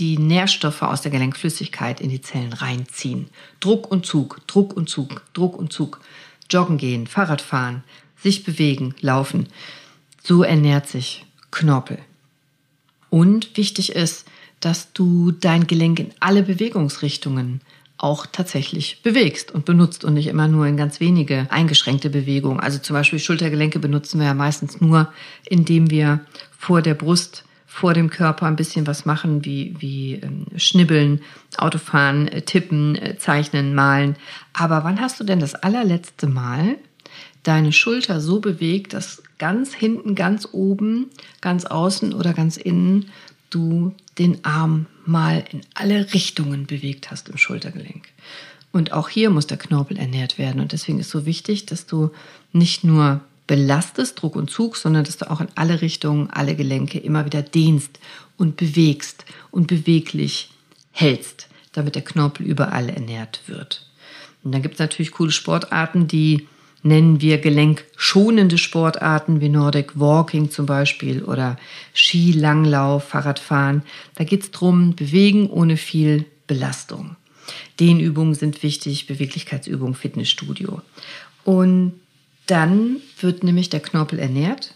[0.00, 3.28] die Nährstoffe aus der Gelenkflüssigkeit in die Zellen reinziehen.
[3.60, 6.00] Druck und Zug, Druck und Zug, Druck und Zug.
[6.50, 7.84] Joggen gehen, Fahrrad fahren,
[8.16, 9.46] sich bewegen, laufen.
[10.22, 11.98] So ernährt sich Knorpel.
[13.10, 14.26] Und wichtig ist,
[14.60, 17.60] dass du dein Gelenk in alle Bewegungsrichtungen
[17.98, 22.58] auch tatsächlich bewegst und benutzt und nicht immer nur in ganz wenige eingeschränkte Bewegungen.
[22.58, 25.12] Also zum Beispiel Schultergelenke benutzen wir ja meistens nur,
[25.44, 26.20] indem wir
[26.56, 31.20] vor der Brust, vor dem Körper ein bisschen was machen, wie, wie ähm, Schnibbeln,
[31.56, 34.16] Autofahren, äh, Tippen, äh, Zeichnen, Malen.
[34.52, 36.78] Aber wann hast du denn das allerletzte Mal
[37.44, 43.06] deine Schulter so bewegt, dass ganz hinten, ganz oben, ganz außen oder ganz innen
[43.50, 48.08] du den Arm mal in alle Richtungen bewegt hast im Schultergelenk.
[48.72, 50.60] Und auch hier muss der Knorpel ernährt werden.
[50.60, 52.10] Und deswegen ist so wichtig, dass du
[52.52, 57.00] nicht nur belastest, Druck und Zug, sondern dass du auch in alle Richtungen, alle Gelenke
[57.00, 57.98] immer wieder dehnst
[58.36, 60.52] und bewegst und beweglich
[60.92, 63.90] hältst, damit der Knorpel überall ernährt wird.
[64.44, 66.46] Und dann gibt es natürlich coole Sportarten, die
[66.84, 71.58] nennen wir gelenkschonende Sportarten wie Nordic Walking zum Beispiel oder
[71.92, 73.82] Skilanglauf, Fahrradfahren.
[74.14, 77.16] Da geht es darum, bewegen ohne viel Belastung.
[77.80, 80.82] Dehnübungen sind wichtig, Beweglichkeitsübungen, Fitnessstudio.
[81.42, 81.94] Und
[82.50, 84.74] dann wird nämlich der Knorpel ernährt,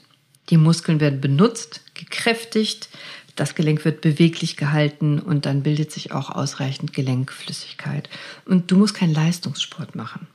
[0.51, 2.89] die Muskeln werden benutzt, gekräftigt,
[3.37, 8.09] das Gelenk wird beweglich gehalten und dann bildet sich auch ausreichend Gelenkflüssigkeit.
[8.45, 10.29] Und du musst keinen Leistungssport machen.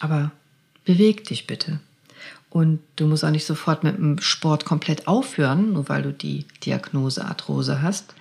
[0.00, 0.32] Aber
[0.84, 1.80] beweg dich bitte.
[2.50, 6.44] Und du musst auch nicht sofort mit dem Sport komplett aufhören, nur weil du die
[6.66, 8.14] Diagnose Arthrose hast.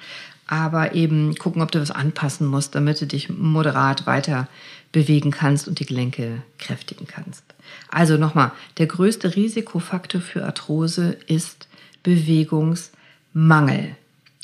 [0.48, 4.48] Aber eben gucken, ob du was anpassen musst, damit du dich moderat weiter
[4.94, 7.44] bewegen kannst und die Gelenke kräftigen kannst.
[7.90, 11.68] Also nochmal, der größte Risikofaktor für Arthrose ist
[12.04, 13.96] Bewegungsmangel.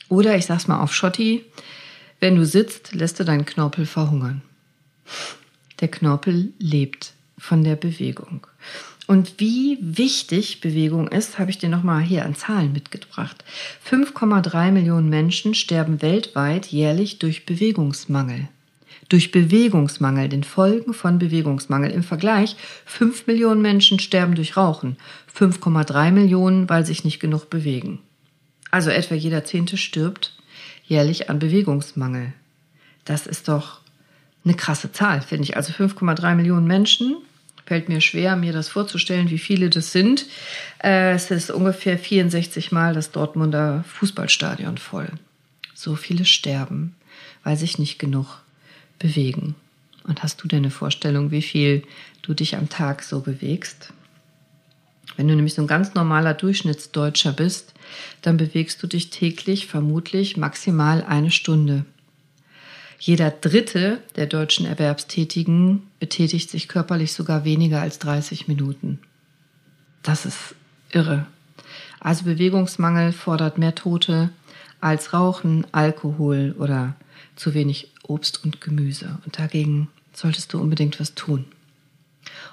[0.09, 1.45] Oder ich sag's mal auf Schotti,
[2.19, 4.41] wenn du sitzt, lässt du deinen Knorpel verhungern.
[5.79, 8.47] Der Knorpel lebt von der Bewegung.
[9.05, 13.43] Und wie wichtig Bewegung ist, habe ich dir nochmal hier an Zahlen mitgebracht.
[13.89, 18.49] 5,3 Millionen Menschen sterben weltweit jährlich durch Bewegungsmangel.
[19.09, 21.91] Durch Bewegungsmangel, den Folgen von Bewegungsmangel.
[21.91, 24.97] Im Vergleich, 5 Millionen Menschen sterben durch Rauchen,
[25.33, 27.99] 5,3 Millionen, weil sich nicht genug bewegen.
[28.71, 30.33] Also etwa jeder Zehnte stirbt
[30.85, 32.33] jährlich an Bewegungsmangel.
[33.05, 33.79] Das ist doch
[34.43, 35.55] eine krasse Zahl, finde ich.
[35.55, 37.17] Also 5,3 Millionen Menschen
[37.65, 40.25] fällt mir schwer, mir das vorzustellen, wie viele das sind.
[40.81, 45.09] Äh, es ist ungefähr 64 Mal das Dortmunder Fußballstadion voll.
[45.73, 46.95] So viele sterben,
[47.43, 48.41] weil sich nicht genug
[48.99, 49.55] bewegen.
[50.03, 51.83] Und hast du denn eine Vorstellung, wie viel
[52.21, 53.93] du dich am Tag so bewegst?
[55.17, 57.73] Wenn du nämlich so ein ganz normaler Durchschnittsdeutscher bist,
[58.21, 61.85] dann bewegst du dich täglich vermutlich maximal eine Stunde.
[62.99, 68.99] Jeder Dritte der deutschen Erwerbstätigen betätigt sich körperlich sogar weniger als 30 Minuten.
[70.03, 70.55] Das ist
[70.91, 71.25] irre.
[71.99, 74.29] Also Bewegungsmangel fordert mehr Tote
[74.79, 76.95] als Rauchen, Alkohol oder
[77.37, 79.17] zu wenig Obst und Gemüse.
[79.25, 81.45] Und dagegen solltest du unbedingt was tun.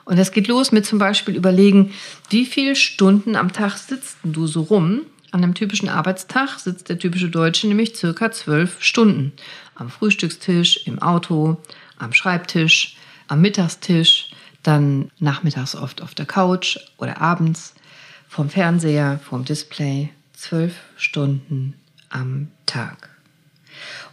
[0.05, 1.93] Und es geht los mit zum Beispiel überlegen,
[2.31, 5.03] wie viele Stunden am Tag sitzt du so rum?
[5.31, 9.33] An einem typischen Arbeitstag sitzt der typische Deutsche nämlich circa zwölf Stunden.
[9.75, 11.61] Am Frühstückstisch, im Auto,
[11.97, 14.31] am Schreibtisch, am Mittagstisch,
[14.63, 17.75] dann nachmittags oft auf der Couch oder abends
[18.29, 20.11] vom Fernseher, vom Display.
[20.33, 21.75] Zwölf Stunden
[22.11, 23.14] am Tag.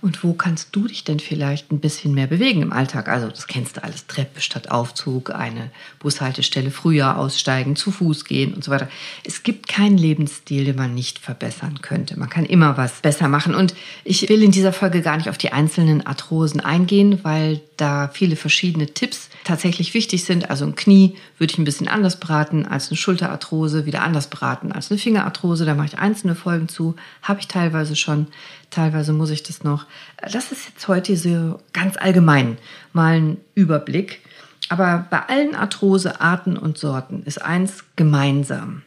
[0.02, 3.08] Und wo kannst du dich denn vielleicht ein bisschen mehr bewegen im Alltag?
[3.08, 8.54] Also das kennst du alles, Treppe statt Aufzug, eine Bushaltestelle früher aussteigen, zu Fuß gehen
[8.54, 8.90] und so weiter.
[9.26, 12.18] Es gibt keinen Lebensstil, den man nicht verbessern könnte.
[12.18, 13.56] Man kann immer was besser machen.
[13.56, 18.10] Und ich will in dieser Folge gar nicht auf die einzelnen Arthrosen eingehen, weil da
[18.14, 20.50] viele verschiedene Tipps tatsächlich wichtig sind.
[20.50, 24.72] Also ein Knie würde ich ein bisschen anders beraten als eine Schulterarthrose, wieder anders beraten
[24.72, 25.66] als eine Fingerarthrose.
[25.66, 28.28] Da mache ich einzelne Folgen zu, habe ich teilweise schon.
[28.72, 29.86] Teilweise muss ich das noch.
[30.32, 32.58] Das ist jetzt heute so ganz allgemein
[32.94, 34.22] mal ein Überblick.
[34.70, 38.84] Aber bei allen Arthrosearten und Sorten ist eins gemeinsam.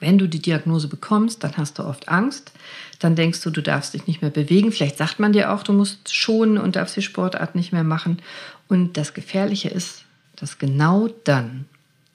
[0.00, 2.52] Wenn du die Diagnose bekommst, dann hast du oft Angst.
[2.98, 4.72] Dann denkst du, du darfst dich nicht mehr bewegen.
[4.72, 8.20] Vielleicht sagt man dir auch, du musst schonen und darfst die Sportart nicht mehr machen.
[8.68, 11.66] Und das Gefährliche ist, dass genau dann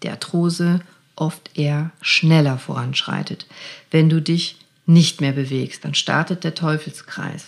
[0.04, 0.82] die Arthrose
[1.15, 3.48] oft eher schneller voranschreitet.
[3.91, 4.59] Wenn du dich
[4.89, 7.45] nicht mehr bewegst, dann startet der Teufelskreis.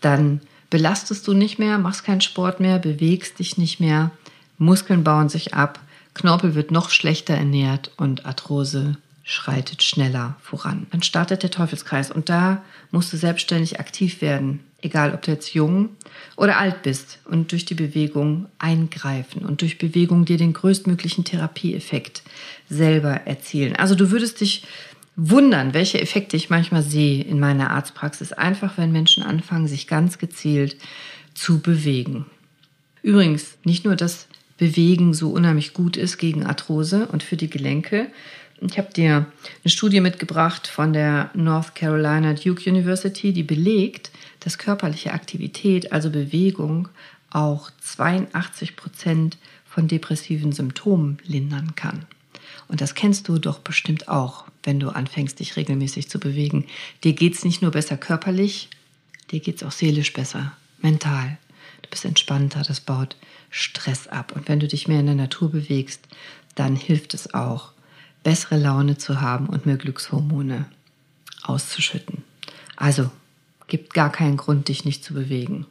[0.00, 4.10] Dann belastest du nicht mehr, machst keinen Sport mehr, bewegst dich nicht mehr,
[4.58, 5.80] Muskeln bauen sich ab,
[6.12, 10.86] Knorpel wird noch schlechter ernährt und Arthrose schreitet schneller voran.
[10.90, 15.54] Dann startet der Teufelskreis und da musst du selbstständig aktiv werden, egal ob du jetzt
[15.54, 15.88] jung
[16.36, 22.22] oder alt bist und durch die Bewegung eingreifen und durch Bewegung dir den größtmöglichen Therapieeffekt
[22.68, 23.74] selber erzielen.
[23.76, 24.64] Also du würdest dich
[25.16, 30.18] wundern, welche Effekte ich manchmal sehe in meiner Arztpraxis, einfach wenn Menschen anfangen, sich ganz
[30.18, 30.76] gezielt
[31.34, 32.26] zu bewegen.
[33.02, 38.06] Übrigens, nicht nur, dass Bewegen so unheimlich gut ist gegen Arthrose und für die Gelenke.
[38.60, 39.26] Ich habe dir
[39.64, 46.08] eine Studie mitgebracht von der North Carolina Duke University, die belegt, dass körperliche Aktivität, also
[46.10, 46.88] Bewegung,
[47.30, 52.06] auch 82 Prozent von depressiven Symptomen lindern kann.
[52.68, 56.66] Und das kennst du doch bestimmt auch, wenn du anfängst, dich regelmäßig zu bewegen.
[57.04, 58.68] Dir geht es nicht nur besser körperlich,
[59.30, 61.38] dir geht es auch seelisch besser, mental.
[61.82, 63.16] Du bist entspannter, das baut
[63.50, 64.32] Stress ab.
[64.34, 66.00] Und wenn du dich mehr in der Natur bewegst,
[66.54, 67.72] dann hilft es auch,
[68.22, 70.66] bessere Laune zu haben und mehr Glückshormone
[71.42, 72.24] auszuschütten.
[72.76, 73.10] Also
[73.66, 75.66] gibt gar keinen Grund, dich nicht zu bewegen.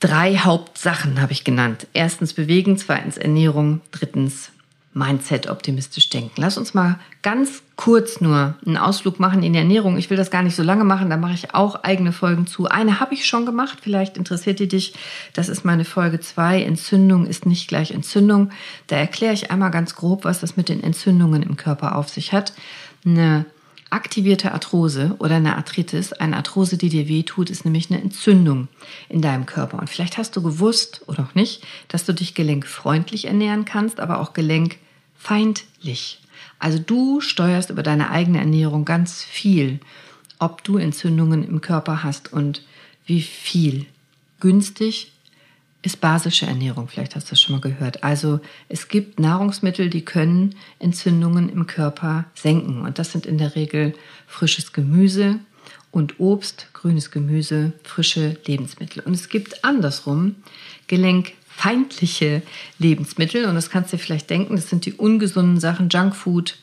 [0.00, 1.86] Drei Hauptsachen habe ich genannt.
[1.92, 4.50] Erstens Bewegen, zweitens Ernährung, drittens
[4.94, 6.40] Mindset optimistisch denken.
[6.40, 9.98] Lass uns mal ganz kurz nur einen Ausflug machen in die Ernährung.
[9.98, 12.66] Ich will das gar nicht so lange machen, da mache ich auch eigene Folgen zu.
[12.66, 14.94] Eine habe ich schon gemacht, vielleicht interessiert die dich.
[15.32, 16.62] Das ist meine Folge 2.
[16.62, 18.50] Entzündung ist nicht gleich Entzündung.
[18.86, 22.32] Da erkläre ich einmal ganz grob, was das mit den Entzündungen im Körper auf sich
[22.32, 22.52] hat.
[23.04, 23.46] Eine
[23.90, 28.68] aktivierte Arthrose oder eine Arthritis, eine Arthrose, die dir wehtut, ist nämlich eine Entzündung
[29.08, 29.78] in deinem Körper.
[29.78, 34.20] Und vielleicht hast du gewusst oder auch nicht, dass du dich gelenkfreundlich ernähren kannst, aber
[34.20, 36.20] auch gelenkfeindlich.
[36.58, 39.80] Also du steuerst über deine eigene Ernährung ganz viel,
[40.38, 42.62] ob du Entzündungen im Körper hast und
[43.06, 43.86] wie viel.
[44.40, 45.13] Günstig
[45.84, 46.88] ist basische Ernährung.
[46.88, 48.02] Vielleicht hast du das schon mal gehört.
[48.02, 52.82] Also es gibt Nahrungsmittel, die können Entzündungen im Körper senken.
[52.82, 53.94] Und das sind in der Regel
[54.26, 55.40] frisches Gemüse
[55.90, 59.02] und Obst, grünes Gemüse, frische Lebensmittel.
[59.04, 60.36] Und es gibt andersrum
[60.86, 62.40] gelenkfeindliche
[62.78, 63.44] Lebensmittel.
[63.44, 66.56] Und das kannst du dir vielleicht denken, das sind die ungesunden Sachen, Junkfood,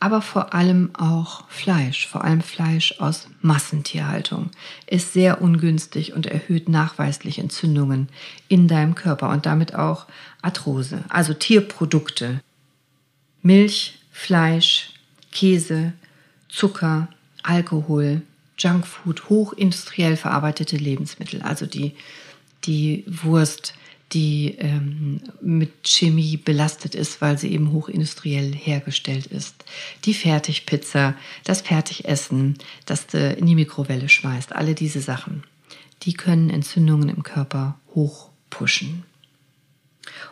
[0.00, 4.50] aber vor allem auch Fleisch, vor allem Fleisch aus Massentierhaltung,
[4.86, 8.08] ist sehr ungünstig und erhöht nachweislich Entzündungen
[8.48, 10.06] in deinem Körper und damit auch
[10.40, 12.40] Arthrose, also Tierprodukte.
[13.42, 14.90] Milch, Fleisch,
[15.32, 15.92] Käse,
[16.48, 17.08] Zucker,
[17.42, 18.22] Alkohol,
[18.58, 21.94] Junkfood, hochindustriell verarbeitete Lebensmittel, also die,
[22.64, 23.74] die Wurst,
[24.12, 29.64] die ähm, mit Chemie belastet ist, weil sie eben hochindustriell hergestellt ist.
[30.04, 35.42] Die Fertigpizza, das Fertigessen, das du in die Mikrowelle schmeißt, alle diese Sachen,
[36.02, 39.02] die können Entzündungen im Körper hoch pushen.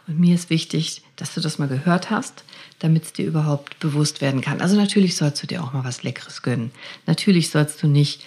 [0.06, 2.44] Und mir ist wichtig, dass du das mal gehört hast,
[2.78, 4.60] damit es dir überhaupt bewusst werden kann.
[4.60, 6.70] Also natürlich sollst du dir auch mal was Leckeres gönnen.
[7.06, 8.24] Natürlich sollst du nicht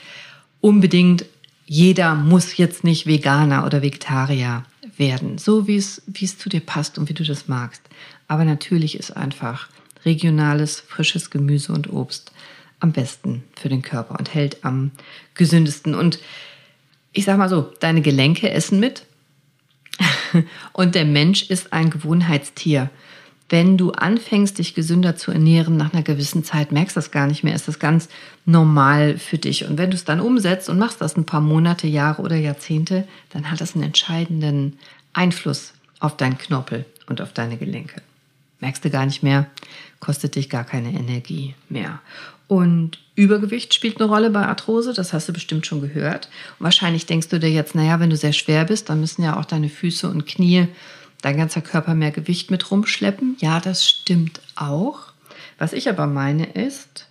[0.61, 1.25] unbedingt,
[1.65, 4.63] jeder muss jetzt nicht Veganer oder Vegetarier
[4.99, 7.81] werden, so wie es, wie es zu dir passt und wie du das magst.
[8.27, 9.69] Aber natürlich ist einfach
[10.05, 12.31] regionales, frisches Gemüse und Obst
[12.79, 14.91] am besten für den Körper und hält am
[15.33, 15.95] gesündesten.
[15.95, 16.19] Und
[17.11, 19.05] ich sag mal so, deine Gelenke essen mit
[20.73, 22.89] und der Mensch ist ein Gewohnheitstier.
[23.49, 27.25] Wenn du anfängst, dich gesünder zu ernähren, nach einer gewissen Zeit merkst du das gar
[27.25, 28.07] nicht mehr, ist das ganz
[28.45, 29.65] normal für dich.
[29.65, 33.07] Und wenn du es dann umsetzt und machst das ein paar Monate, Jahre oder Jahrzehnte,
[33.31, 34.77] dann hat das einen entscheidenden
[35.13, 38.01] Einfluss auf deinen Knorpel und auf deine Gelenke.
[38.59, 39.47] Merkst du gar nicht mehr,
[39.99, 42.01] kostet dich gar keine Energie mehr.
[42.47, 46.29] Und Übergewicht spielt eine Rolle bei Arthrose, das hast du bestimmt schon gehört.
[46.57, 49.39] Und wahrscheinlich denkst du dir jetzt, naja, wenn du sehr schwer bist, dann müssen ja
[49.39, 50.67] auch deine Füße und Knie,
[51.21, 53.37] dein ganzer Körper mehr Gewicht mit rumschleppen.
[53.39, 55.13] Ja, das stimmt auch.
[55.57, 57.07] Was ich aber meine ist,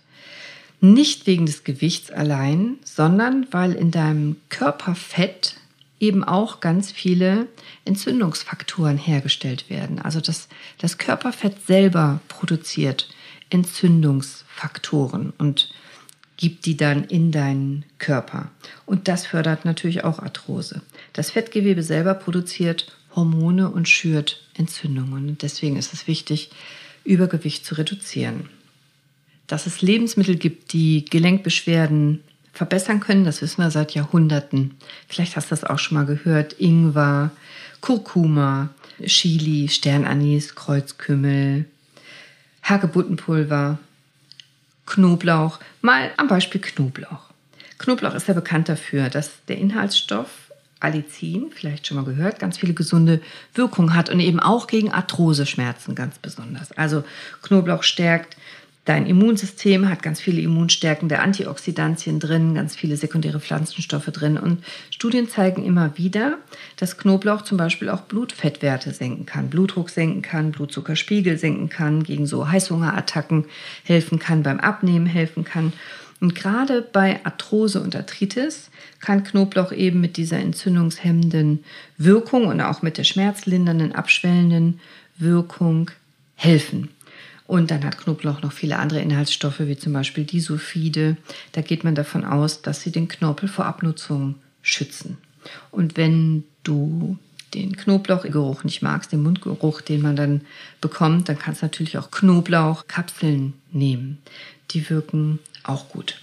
[0.81, 5.55] nicht wegen des Gewichts allein, sondern weil in deinem Körperfett
[5.99, 7.47] eben auch ganz viele
[7.85, 9.99] Entzündungsfaktoren hergestellt werden.
[9.99, 13.09] Also das, das Körperfett selber produziert
[13.49, 15.69] Entzündungsfaktoren und
[16.37, 18.49] gibt die dann in deinen Körper.
[18.85, 20.81] Und das fördert natürlich auch Arthrose.
[21.11, 25.37] Das Fettgewebe selber produziert Hormone und schürt Entzündungen.
[25.41, 26.51] Deswegen ist es wichtig,
[27.03, 28.49] Übergewicht zu reduzieren.
[29.47, 34.75] Dass es Lebensmittel gibt, die Gelenkbeschwerden verbessern können, das wissen wir seit Jahrhunderten.
[35.07, 36.53] Vielleicht hast du das auch schon mal gehört.
[36.59, 37.31] Ingwer,
[37.81, 38.69] Kurkuma,
[39.05, 41.65] Chili, Sternanis, Kreuzkümmel,
[42.63, 43.79] Hagebuttenpulver,
[44.85, 45.59] Knoblauch.
[45.81, 47.29] Mal am Beispiel Knoblauch.
[47.77, 50.48] Knoblauch ist ja bekannt dafür, dass der Inhaltsstoff
[50.79, 53.21] Allicin, vielleicht schon mal gehört, ganz viele gesunde
[53.53, 56.71] Wirkungen hat und eben auch gegen Arthroseschmerzen ganz besonders.
[56.71, 57.03] Also
[57.41, 58.37] Knoblauch stärkt
[58.89, 64.35] Dein Immunsystem hat ganz viele immunstärkende Antioxidantien drin, ganz viele sekundäre Pflanzenstoffe drin.
[64.35, 66.39] Und Studien zeigen immer wieder,
[66.75, 72.25] dass Knoblauch zum Beispiel auch Blutfettwerte senken kann, Blutdruck senken kann, Blutzuckerspiegel senken kann, gegen
[72.25, 73.45] so Heißhungerattacken
[73.83, 75.71] helfen kann, beim Abnehmen helfen kann.
[76.19, 81.63] Und gerade bei Arthrose und Arthritis kann Knoblauch eben mit dieser entzündungshemmenden
[81.97, 84.79] Wirkung und auch mit der schmerzlindernden, abschwellenden
[85.17, 85.91] Wirkung
[86.35, 86.89] helfen.
[87.47, 91.17] Und dann hat Knoblauch noch viele andere Inhaltsstoffe, wie zum Beispiel die Sulfide.
[91.53, 95.17] Da geht man davon aus, dass sie den Knorpel vor Abnutzung schützen.
[95.71, 97.17] Und wenn du
[97.53, 100.41] den Knoblauchgeruch nicht magst, den Mundgeruch, den man dann
[100.81, 104.19] bekommt, dann kannst du natürlich auch Knoblauchkapseln nehmen.
[104.71, 106.21] Die wirken auch gut.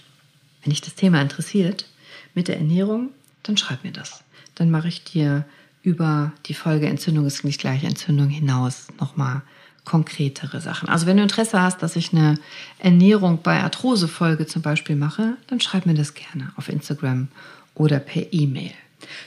[0.63, 1.85] Wenn dich das Thema interessiert
[2.33, 3.11] mit der Ernährung,
[3.43, 4.23] dann schreib mir das.
[4.55, 5.45] Dann mache ich dir
[5.81, 9.41] über die Folge Entzündung ist nicht gleich Entzündung hinaus nochmal
[9.85, 10.89] konkretere Sachen.
[10.89, 12.37] Also wenn du Interesse hast, dass ich eine
[12.79, 17.29] Ernährung bei Arthrose-Folge zum Beispiel mache, dann schreib mir das gerne auf Instagram
[17.73, 18.73] oder per E-Mail.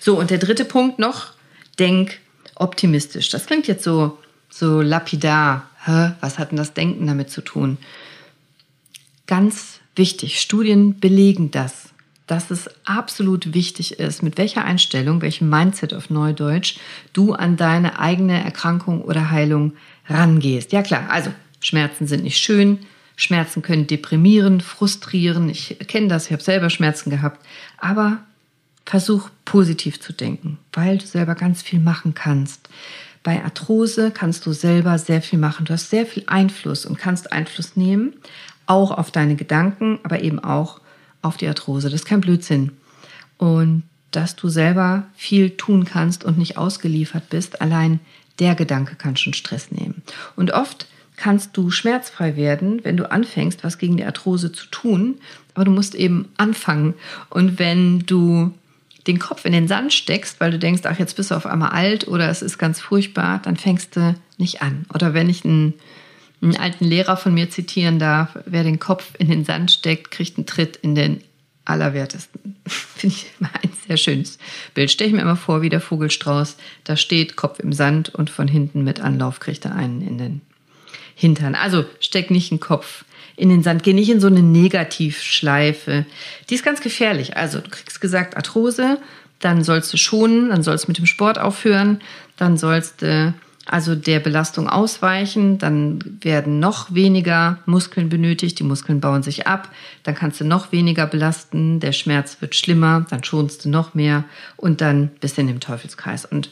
[0.01, 1.33] So, und der dritte Punkt noch,
[1.79, 2.18] denk
[2.57, 3.31] optimistisch.
[3.31, 4.18] Das klingt jetzt so,
[4.51, 5.70] so lapidar.
[5.85, 6.12] Hä?
[6.20, 7.79] Was hat denn das Denken damit zu tun?
[9.27, 11.90] Ganz wichtig, Studien belegen das,
[12.26, 16.76] dass es absolut wichtig ist, mit welcher Einstellung, welchem Mindset auf Neudeutsch
[17.12, 19.72] du an deine eigene Erkrankung oder Heilung
[20.07, 20.72] rangehst.
[20.72, 22.79] Ja klar, also Schmerzen sind nicht schön.
[23.16, 25.50] Schmerzen können deprimieren, frustrieren.
[25.50, 27.44] Ich kenne das, ich habe selber Schmerzen gehabt.
[27.76, 28.18] Aber
[28.87, 32.68] versuch positiv zu denken, weil du selber ganz viel machen kannst.
[33.22, 35.66] Bei Arthrose kannst du selber sehr viel machen.
[35.66, 38.14] Du hast sehr viel Einfluss und kannst Einfluss nehmen,
[38.71, 40.81] auch auf deine Gedanken, aber eben auch
[41.23, 41.91] auf die Arthrose.
[41.91, 42.73] Das ist kein Blödsinn.
[43.37, 48.01] Und dass du selber viel tun kannst und nicht ausgeliefert bist, allein
[48.39, 50.03] der Gedanke kann schon Stress nehmen.
[50.37, 55.19] Und oft kannst du schmerzfrei werden, wenn du anfängst, was gegen die Arthrose zu tun.
[55.55, 56.95] Aber du musst eben anfangen.
[57.29, 58.55] Und wenn du
[59.07, 61.71] den Kopf in den Sand steckst, weil du denkst, ach, jetzt bist du auf einmal
[61.71, 64.87] alt oder es ist ganz furchtbar, dann fängst du nicht an.
[64.95, 65.75] Oder wenn ich einen,
[66.42, 70.38] einen alten Lehrer von mir zitieren darf, wer den Kopf in den Sand steckt, kriegt
[70.38, 71.22] einen Tritt in den
[71.64, 72.57] Allerwertesten.
[72.66, 74.38] Finde ich immer ein sehr schönes
[74.74, 74.91] Bild.
[74.91, 78.49] Stelle ich mir immer vor, wie der Vogelstrauß da steht, Kopf im Sand und von
[78.49, 80.41] hinten mit Anlauf kriegt er einen in den
[81.14, 81.55] Hintern.
[81.55, 83.05] Also steck nicht den Kopf
[83.36, 86.07] in den Sand, geh nicht in so eine Negativschleife.
[86.49, 87.36] Die ist ganz gefährlich.
[87.36, 88.99] Also du kriegst gesagt Arthrose,
[89.38, 92.01] dann sollst du schonen, dann sollst du mit dem Sport aufhören,
[92.36, 93.34] dann sollst du
[93.67, 99.71] also der Belastung ausweichen, dann werden noch weniger Muskeln benötigt, die Muskeln bauen sich ab,
[100.03, 104.25] dann kannst du noch weniger belasten, der Schmerz wird schlimmer, dann schonst du noch mehr
[104.57, 106.25] und dann bist du in dem Teufelskreis.
[106.25, 106.51] Und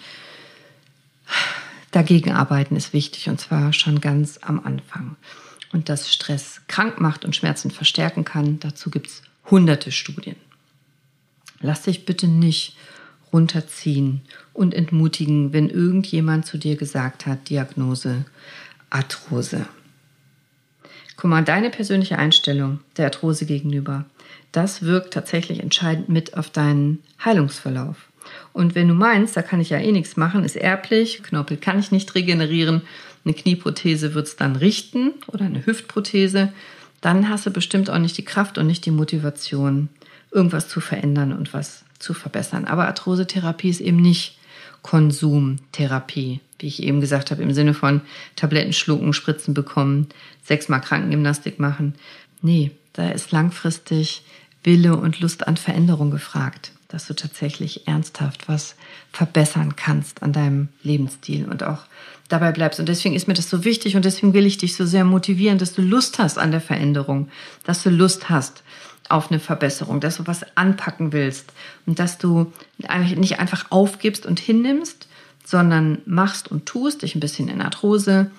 [1.90, 5.16] dagegen arbeiten ist wichtig und zwar schon ganz am Anfang.
[5.72, 10.36] Und dass Stress krank macht und Schmerzen verstärken kann, dazu gibt es hunderte Studien.
[11.60, 12.76] Lass dich bitte nicht
[13.32, 14.22] runterziehen
[14.52, 18.24] und entmutigen, wenn irgendjemand zu dir gesagt hat, Diagnose
[18.90, 19.66] Arthrose.
[21.16, 24.04] Guck mal, deine persönliche Einstellung der Arthrose gegenüber,
[24.52, 28.08] das wirkt tatsächlich entscheidend mit auf deinen Heilungsverlauf.
[28.52, 31.78] Und wenn du meinst, da kann ich ja eh nichts machen, ist erblich, Knorpel kann
[31.78, 32.82] ich nicht regenerieren,
[33.24, 36.52] eine Knieprothese wird es dann richten oder eine Hüftprothese,
[37.00, 39.88] dann hast du bestimmt auch nicht die Kraft und nicht die Motivation,
[40.30, 42.64] irgendwas zu verändern und was zu verbessern.
[42.64, 44.38] Aber Arthrosetherapie ist eben nicht
[44.82, 48.00] Konsumtherapie, wie ich eben gesagt habe, im Sinne von
[48.36, 50.08] Tabletten schlucken, Spritzen bekommen,
[50.42, 51.94] sechsmal Krankengymnastik machen.
[52.42, 54.22] Nee, da ist langfristig
[54.64, 58.76] Wille und Lust an Veränderung gefragt, dass du tatsächlich ernsthaft was
[59.12, 61.82] verbessern kannst an deinem Lebensstil und auch
[62.28, 62.80] dabei bleibst.
[62.80, 65.58] Und deswegen ist mir das so wichtig und deswegen will ich dich so sehr motivieren,
[65.58, 67.28] dass du Lust hast an der Veränderung,
[67.64, 68.62] dass du Lust hast
[69.08, 71.52] auf eine Verbesserung, dass du was anpacken willst
[71.86, 72.52] und dass du
[73.16, 75.08] nicht einfach aufgibst und hinnimmst,
[75.44, 78.30] sondern machst und tust, dich ein bisschen in Arthrose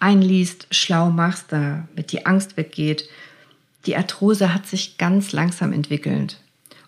[0.00, 3.08] einliest, schlau machst, damit die Angst weggeht.
[3.86, 6.40] Die Arthrose hat sich ganz langsam entwickelt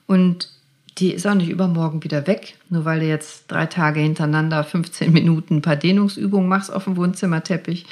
[0.07, 0.51] und
[0.99, 5.12] die ist auch nicht übermorgen wieder weg, nur weil du jetzt drei Tage hintereinander 15
[5.12, 7.86] Minuten ein paar Dehnungsübungen machst auf dem Wohnzimmerteppich.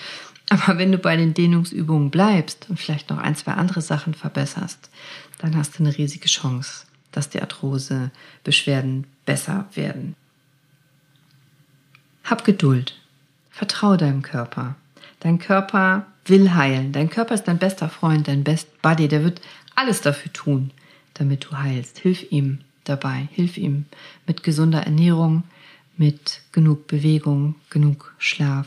[0.49, 4.91] Aber wenn du bei den Dehnungsübungen bleibst und vielleicht noch ein, zwei andere Sachen verbesserst,
[5.39, 10.15] dann hast du eine riesige Chance, dass die Arthrose-Beschwerden besser werden.
[12.25, 12.99] Hab Geduld.
[13.51, 14.77] Vertraue deinem Körper.
[15.21, 16.93] Dein Körper will heilen.
[16.93, 19.09] Dein Körper ist dein bester Freund, dein Best Buddy.
[19.09, 19.41] Der wird
[19.75, 20.73] alles dafür tun,
[21.15, 21.99] damit du heilst.
[21.99, 23.29] Hilf ihm dabei.
[23.33, 23.87] Hilf ihm
[24.27, 25.45] mit gesunder Ernährung,
[25.97, 28.67] mit genug Bewegung, genug Schlaf,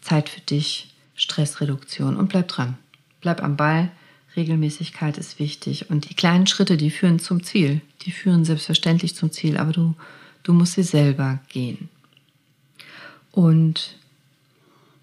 [0.00, 2.76] Zeit für dich, Stressreduktion und bleib dran.
[3.20, 3.90] Bleib am Ball
[4.36, 7.80] Regelmäßigkeit ist wichtig und die kleinen Schritte, die führen zum Ziel.
[8.02, 9.94] Die führen selbstverständlich zum Ziel, aber du,
[10.42, 11.88] du musst sie selber gehen.
[13.30, 13.96] Und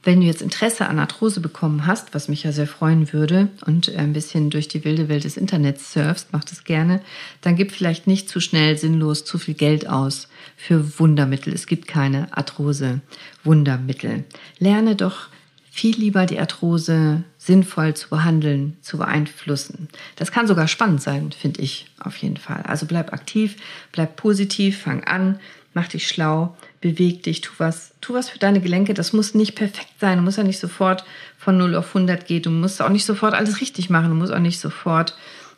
[0.03, 3.93] wenn du jetzt Interesse an Arthrose bekommen hast, was mich ja sehr freuen würde und
[3.95, 7.01] ein bisschen durch die wilde Welt des Internets surfst, mach das gerne,
[7.41, 11.53] dann gib vielleicht nicht zu schnell sinnlos zu viel Geld aus für Wundermittel.
[11.53, 14.24] Es gibt keine Arthrose-Wundermittel.
[14.57, 15.28] Lerne doch
[15.74, 19.88] viel lieber die Arthrose sinnvoll zu behandeln, zu beeinflussen.
[20.18, 22.62] Das kann sogar spannend sein, finde ich auf jeden Fall.
[22.68, 23.56] Also bleib aktiv,
[23.94, 25.40] bleib positiv, fang an,
[25.74, 28.94] mach dich schlau, beweg dich, tu was, tu was für deine Gelenke.
[28.94, 30.18] Das muss nicht perfekt sein.
[30.18, 31.06] Du musst ja nicht sofort
[31.38, 32.44] von 0 auf 100 gehen.
[32.44, 34.10] Du musst auch nicht sofort alles richtig machen.
[34.10, 35.16] Du musst auch nicht sofort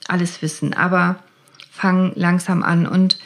[0.08, 0.76] alles wissen.
[0.76, 1.24] Aber
[1.72, 3.18] fang langsam an und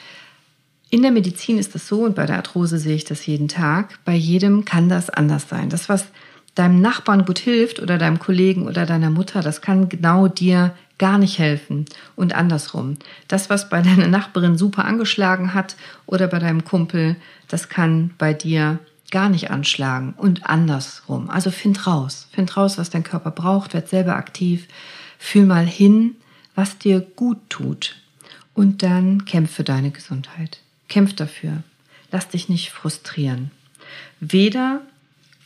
[0.90, 4.00] in der Medizin ist das so und bei der Arthrose sehe ich das jeden Tag.
[4.06, 5.70] Bei jedem kann das anders sein.
[5.70, 6.06] Das, was
[6.58, 11.18] deinem Nachbarn gut hilft oder deinem Kollegen oder deiner Mutter, das kann genau dir gar
[11.18, 11.86] nicht helfen
[12.16, 12.98] und andersrum.
[13.28, 17.16] Das, was bei deiner Nachbarin super angeschlagen hat oder bei deinem Kumpel,
[17.48, 18.80] das kann bei dir
[19.12, 21.30] gar nicht anschlagen und andersrum.
[21.30, 24.68] Also find raus, find raus, was dein Körper braucht, werd selber aktiv,
[25.18, 26.16] fühl mal hin,
[26.56, 27.96] was dir gut tut
[28.54, 30.60] und dann kämpf für deine Gesundheit.
[30.90, 31.64] Kämpf dafür.
[32.12, 33.52] Lass dich nicht frustrieren.
[34.20, 34.82] Weder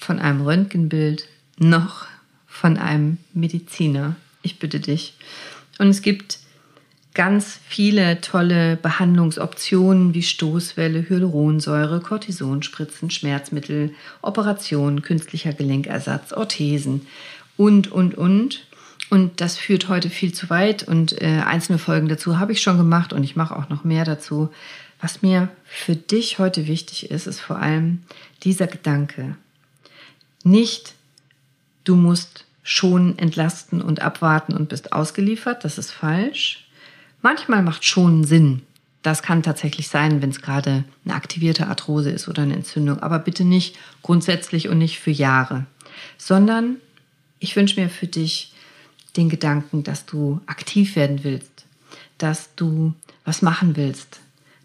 [0.02, 1.28] von einem Röntgenbild
[1.58, 2.08] noch
[2.47, 4.16] von einem Mediziner.
[4.41, 5.14] Ich bitte dich.
[5.78, 6.39] Und es gibt
[7.14, 17.06] ganz viele tolle Behandlungsoptionen wie Stoßwelle, Hyaluronsäure, Cortisonspritzen, Schmerzmittel, Operationen, künstlicher Gelenkersatz, Orthesen
[17.58, 18.66] und, und, und.
[19.10, 22.78] Und das führt heute viel zu weit und äh, einzelne Folgen dazu habe ich schon
[22.78, 24.49] gemacht und ich mache auch noch mehr dazu.
[25.02, 28.04] Was mir für dich heute wichtig ist, ist vor allem
[28.43, 29.36] dieser Gedanke,
[30.46, 30.94] nicht,
[31.84, 35.64] du musst schon entlasten und abwarten und bist ausgeliefert.
[35.64, 36.68] Das ist falsch.
[37.22, 38.62] Manchmal macht schon Sinn.
[39.02, 43.00] Das kann tatsächlich sein, wenn es gerade eine aktivierte Arthrose ist oder eine Entzündung.
[43.00, 45.66] Aber bitte nicht grundsätzlich und nicht für Jahre,
[46.18, 46.78] sondern
[47.39, 48.54] ich wünsche mir für dich
[49.18, 51.66] den Gedanken, dass du aktiv werden willst,
[52.20, 52.94] dass du
[53.26, 54.20] was machen willst,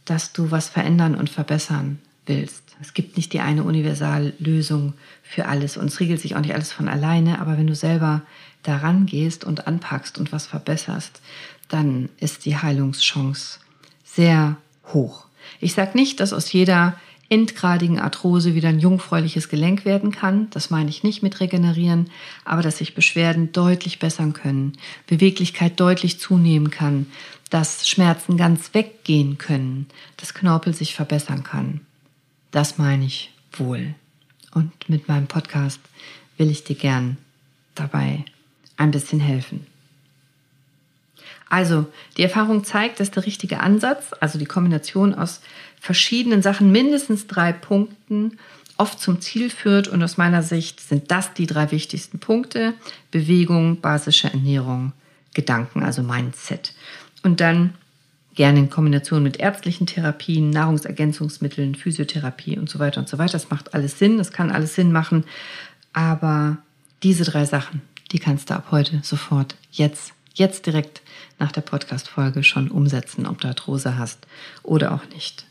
[0.05, 2.77] dass du was verändern und verbessern willst.
[2.81, 6.73] Es gibt nicht die eine Universallösung für alles und es regelt sich auch nicht alles
[6.73, 8.23] von alleine, aber wenn du selber
[8.63, 11.21] daran gehst und anpackst und was verbesserst,
[11.69, 13.61] dann ist die Heilungschance
[14.05, 14.57] sehr
[14.93, 15.27] hoch.
[15.61, 16.97] Ich sage nicht, dass aus jeder
[17.29, 20.49] endgradigen Arthrose wieder ein jungfräuliches Gelenk werden kann.
[20.51, 22.11] Das meine ich nicht mit regenerieren,
[22.45, 24.75] aber dass sich Beschwerden deutlich bessern können,
[25.07, 27.07] Beweglichkeit deutlich zunehmen kann,
[27.51, 31.81] dass Schmerzen ganz weggehen können, dass Knorpel sich verbessern kann.
[32.51, 33.95] Das meine ich wohl.
[34.53, 35.81] Und mit meinem Podcast
[36.37, 37.19] will ich dir gern
[37.75, 38.25] dabei
[38.77, 39.67] ein bisschen helfen.
[41.49, 41.87] Also,
[42.17, 45.41] die Erfahrung zeigt, dass der richtige Ansatz, also die Kombination aus
[45.81, 48.39] verschiedenen Sachen, mindestens drei Punkten,
[48.77, 49.89] oft zum Ziel führt.
[49.89, 52.75] Und aus meiner Sicht sind das die drei wichtigsten Punkte.
[53.11, 54.93] Bewegung, basische Ernährung,
[55.35, 56.75] Gedanken, also Mindset.
[57.23, 57.75] Und dann
[58.37, 63.33] gerne in Kombination mit ärztlichen Therapien, Nahrungsergänzungsmitteln, Physiotherapie und so weiter und so weiter.
[63.33, 65.25] Das macht alles Sinn, das kann alles Sinn machen.
[65.93, 66.59] Aber
[67.03, 67.83] diese drei Sachen,
[68.13, 71.01] die kannst du ab heute sofort, jetzt, jetzt direkt
[71.39, 74.27] nach der Podcast-Folge schon umsetzen, ob du Arthrose hast
[74.63, 75.47] oder auch nicht.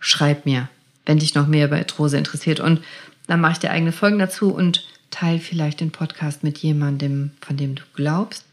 [0.00, 0.68] Schreib mir,
[1.06, 2.82] wenn dich noch mehr über Arthrose interessiert und
[3.28, 7.56] dann mache ich dir eigene Folgen dazu und teile vielleicht den Podcast mit jemandem, von
[7.56, 8.44] dem du glaubst,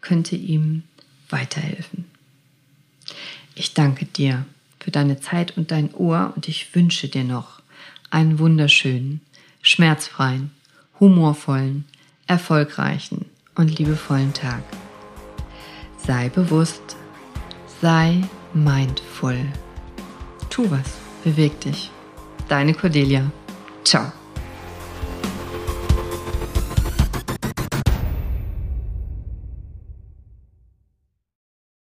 [0.00, 0.84] könnte ihm
[1.28, 2.15] weiterhelfen.
[3.54, 4.44] Ich danke dir
[4.80, 7.60] für deine Zeit und dein Ohr und ich wünsche dir noch
[8.10, 9.20] einen wunderschönen,
[9.62, 10.50] schmerzfreien,
[11.00, 11.84] humorvollen,
[12.26, 14.62] erfolgreichen und liebevollen Tag.
[16.06, 16.96] Sei bewusst,
[17.80, 18.22] sei
[18.54, 19.38] mindful.
[20.50, 20.92] Tu was,
[21.24, 21.90] beweg dich.
[22.48, 23.30] Deine Cordelia.
[23.84, 24.12] Ciao.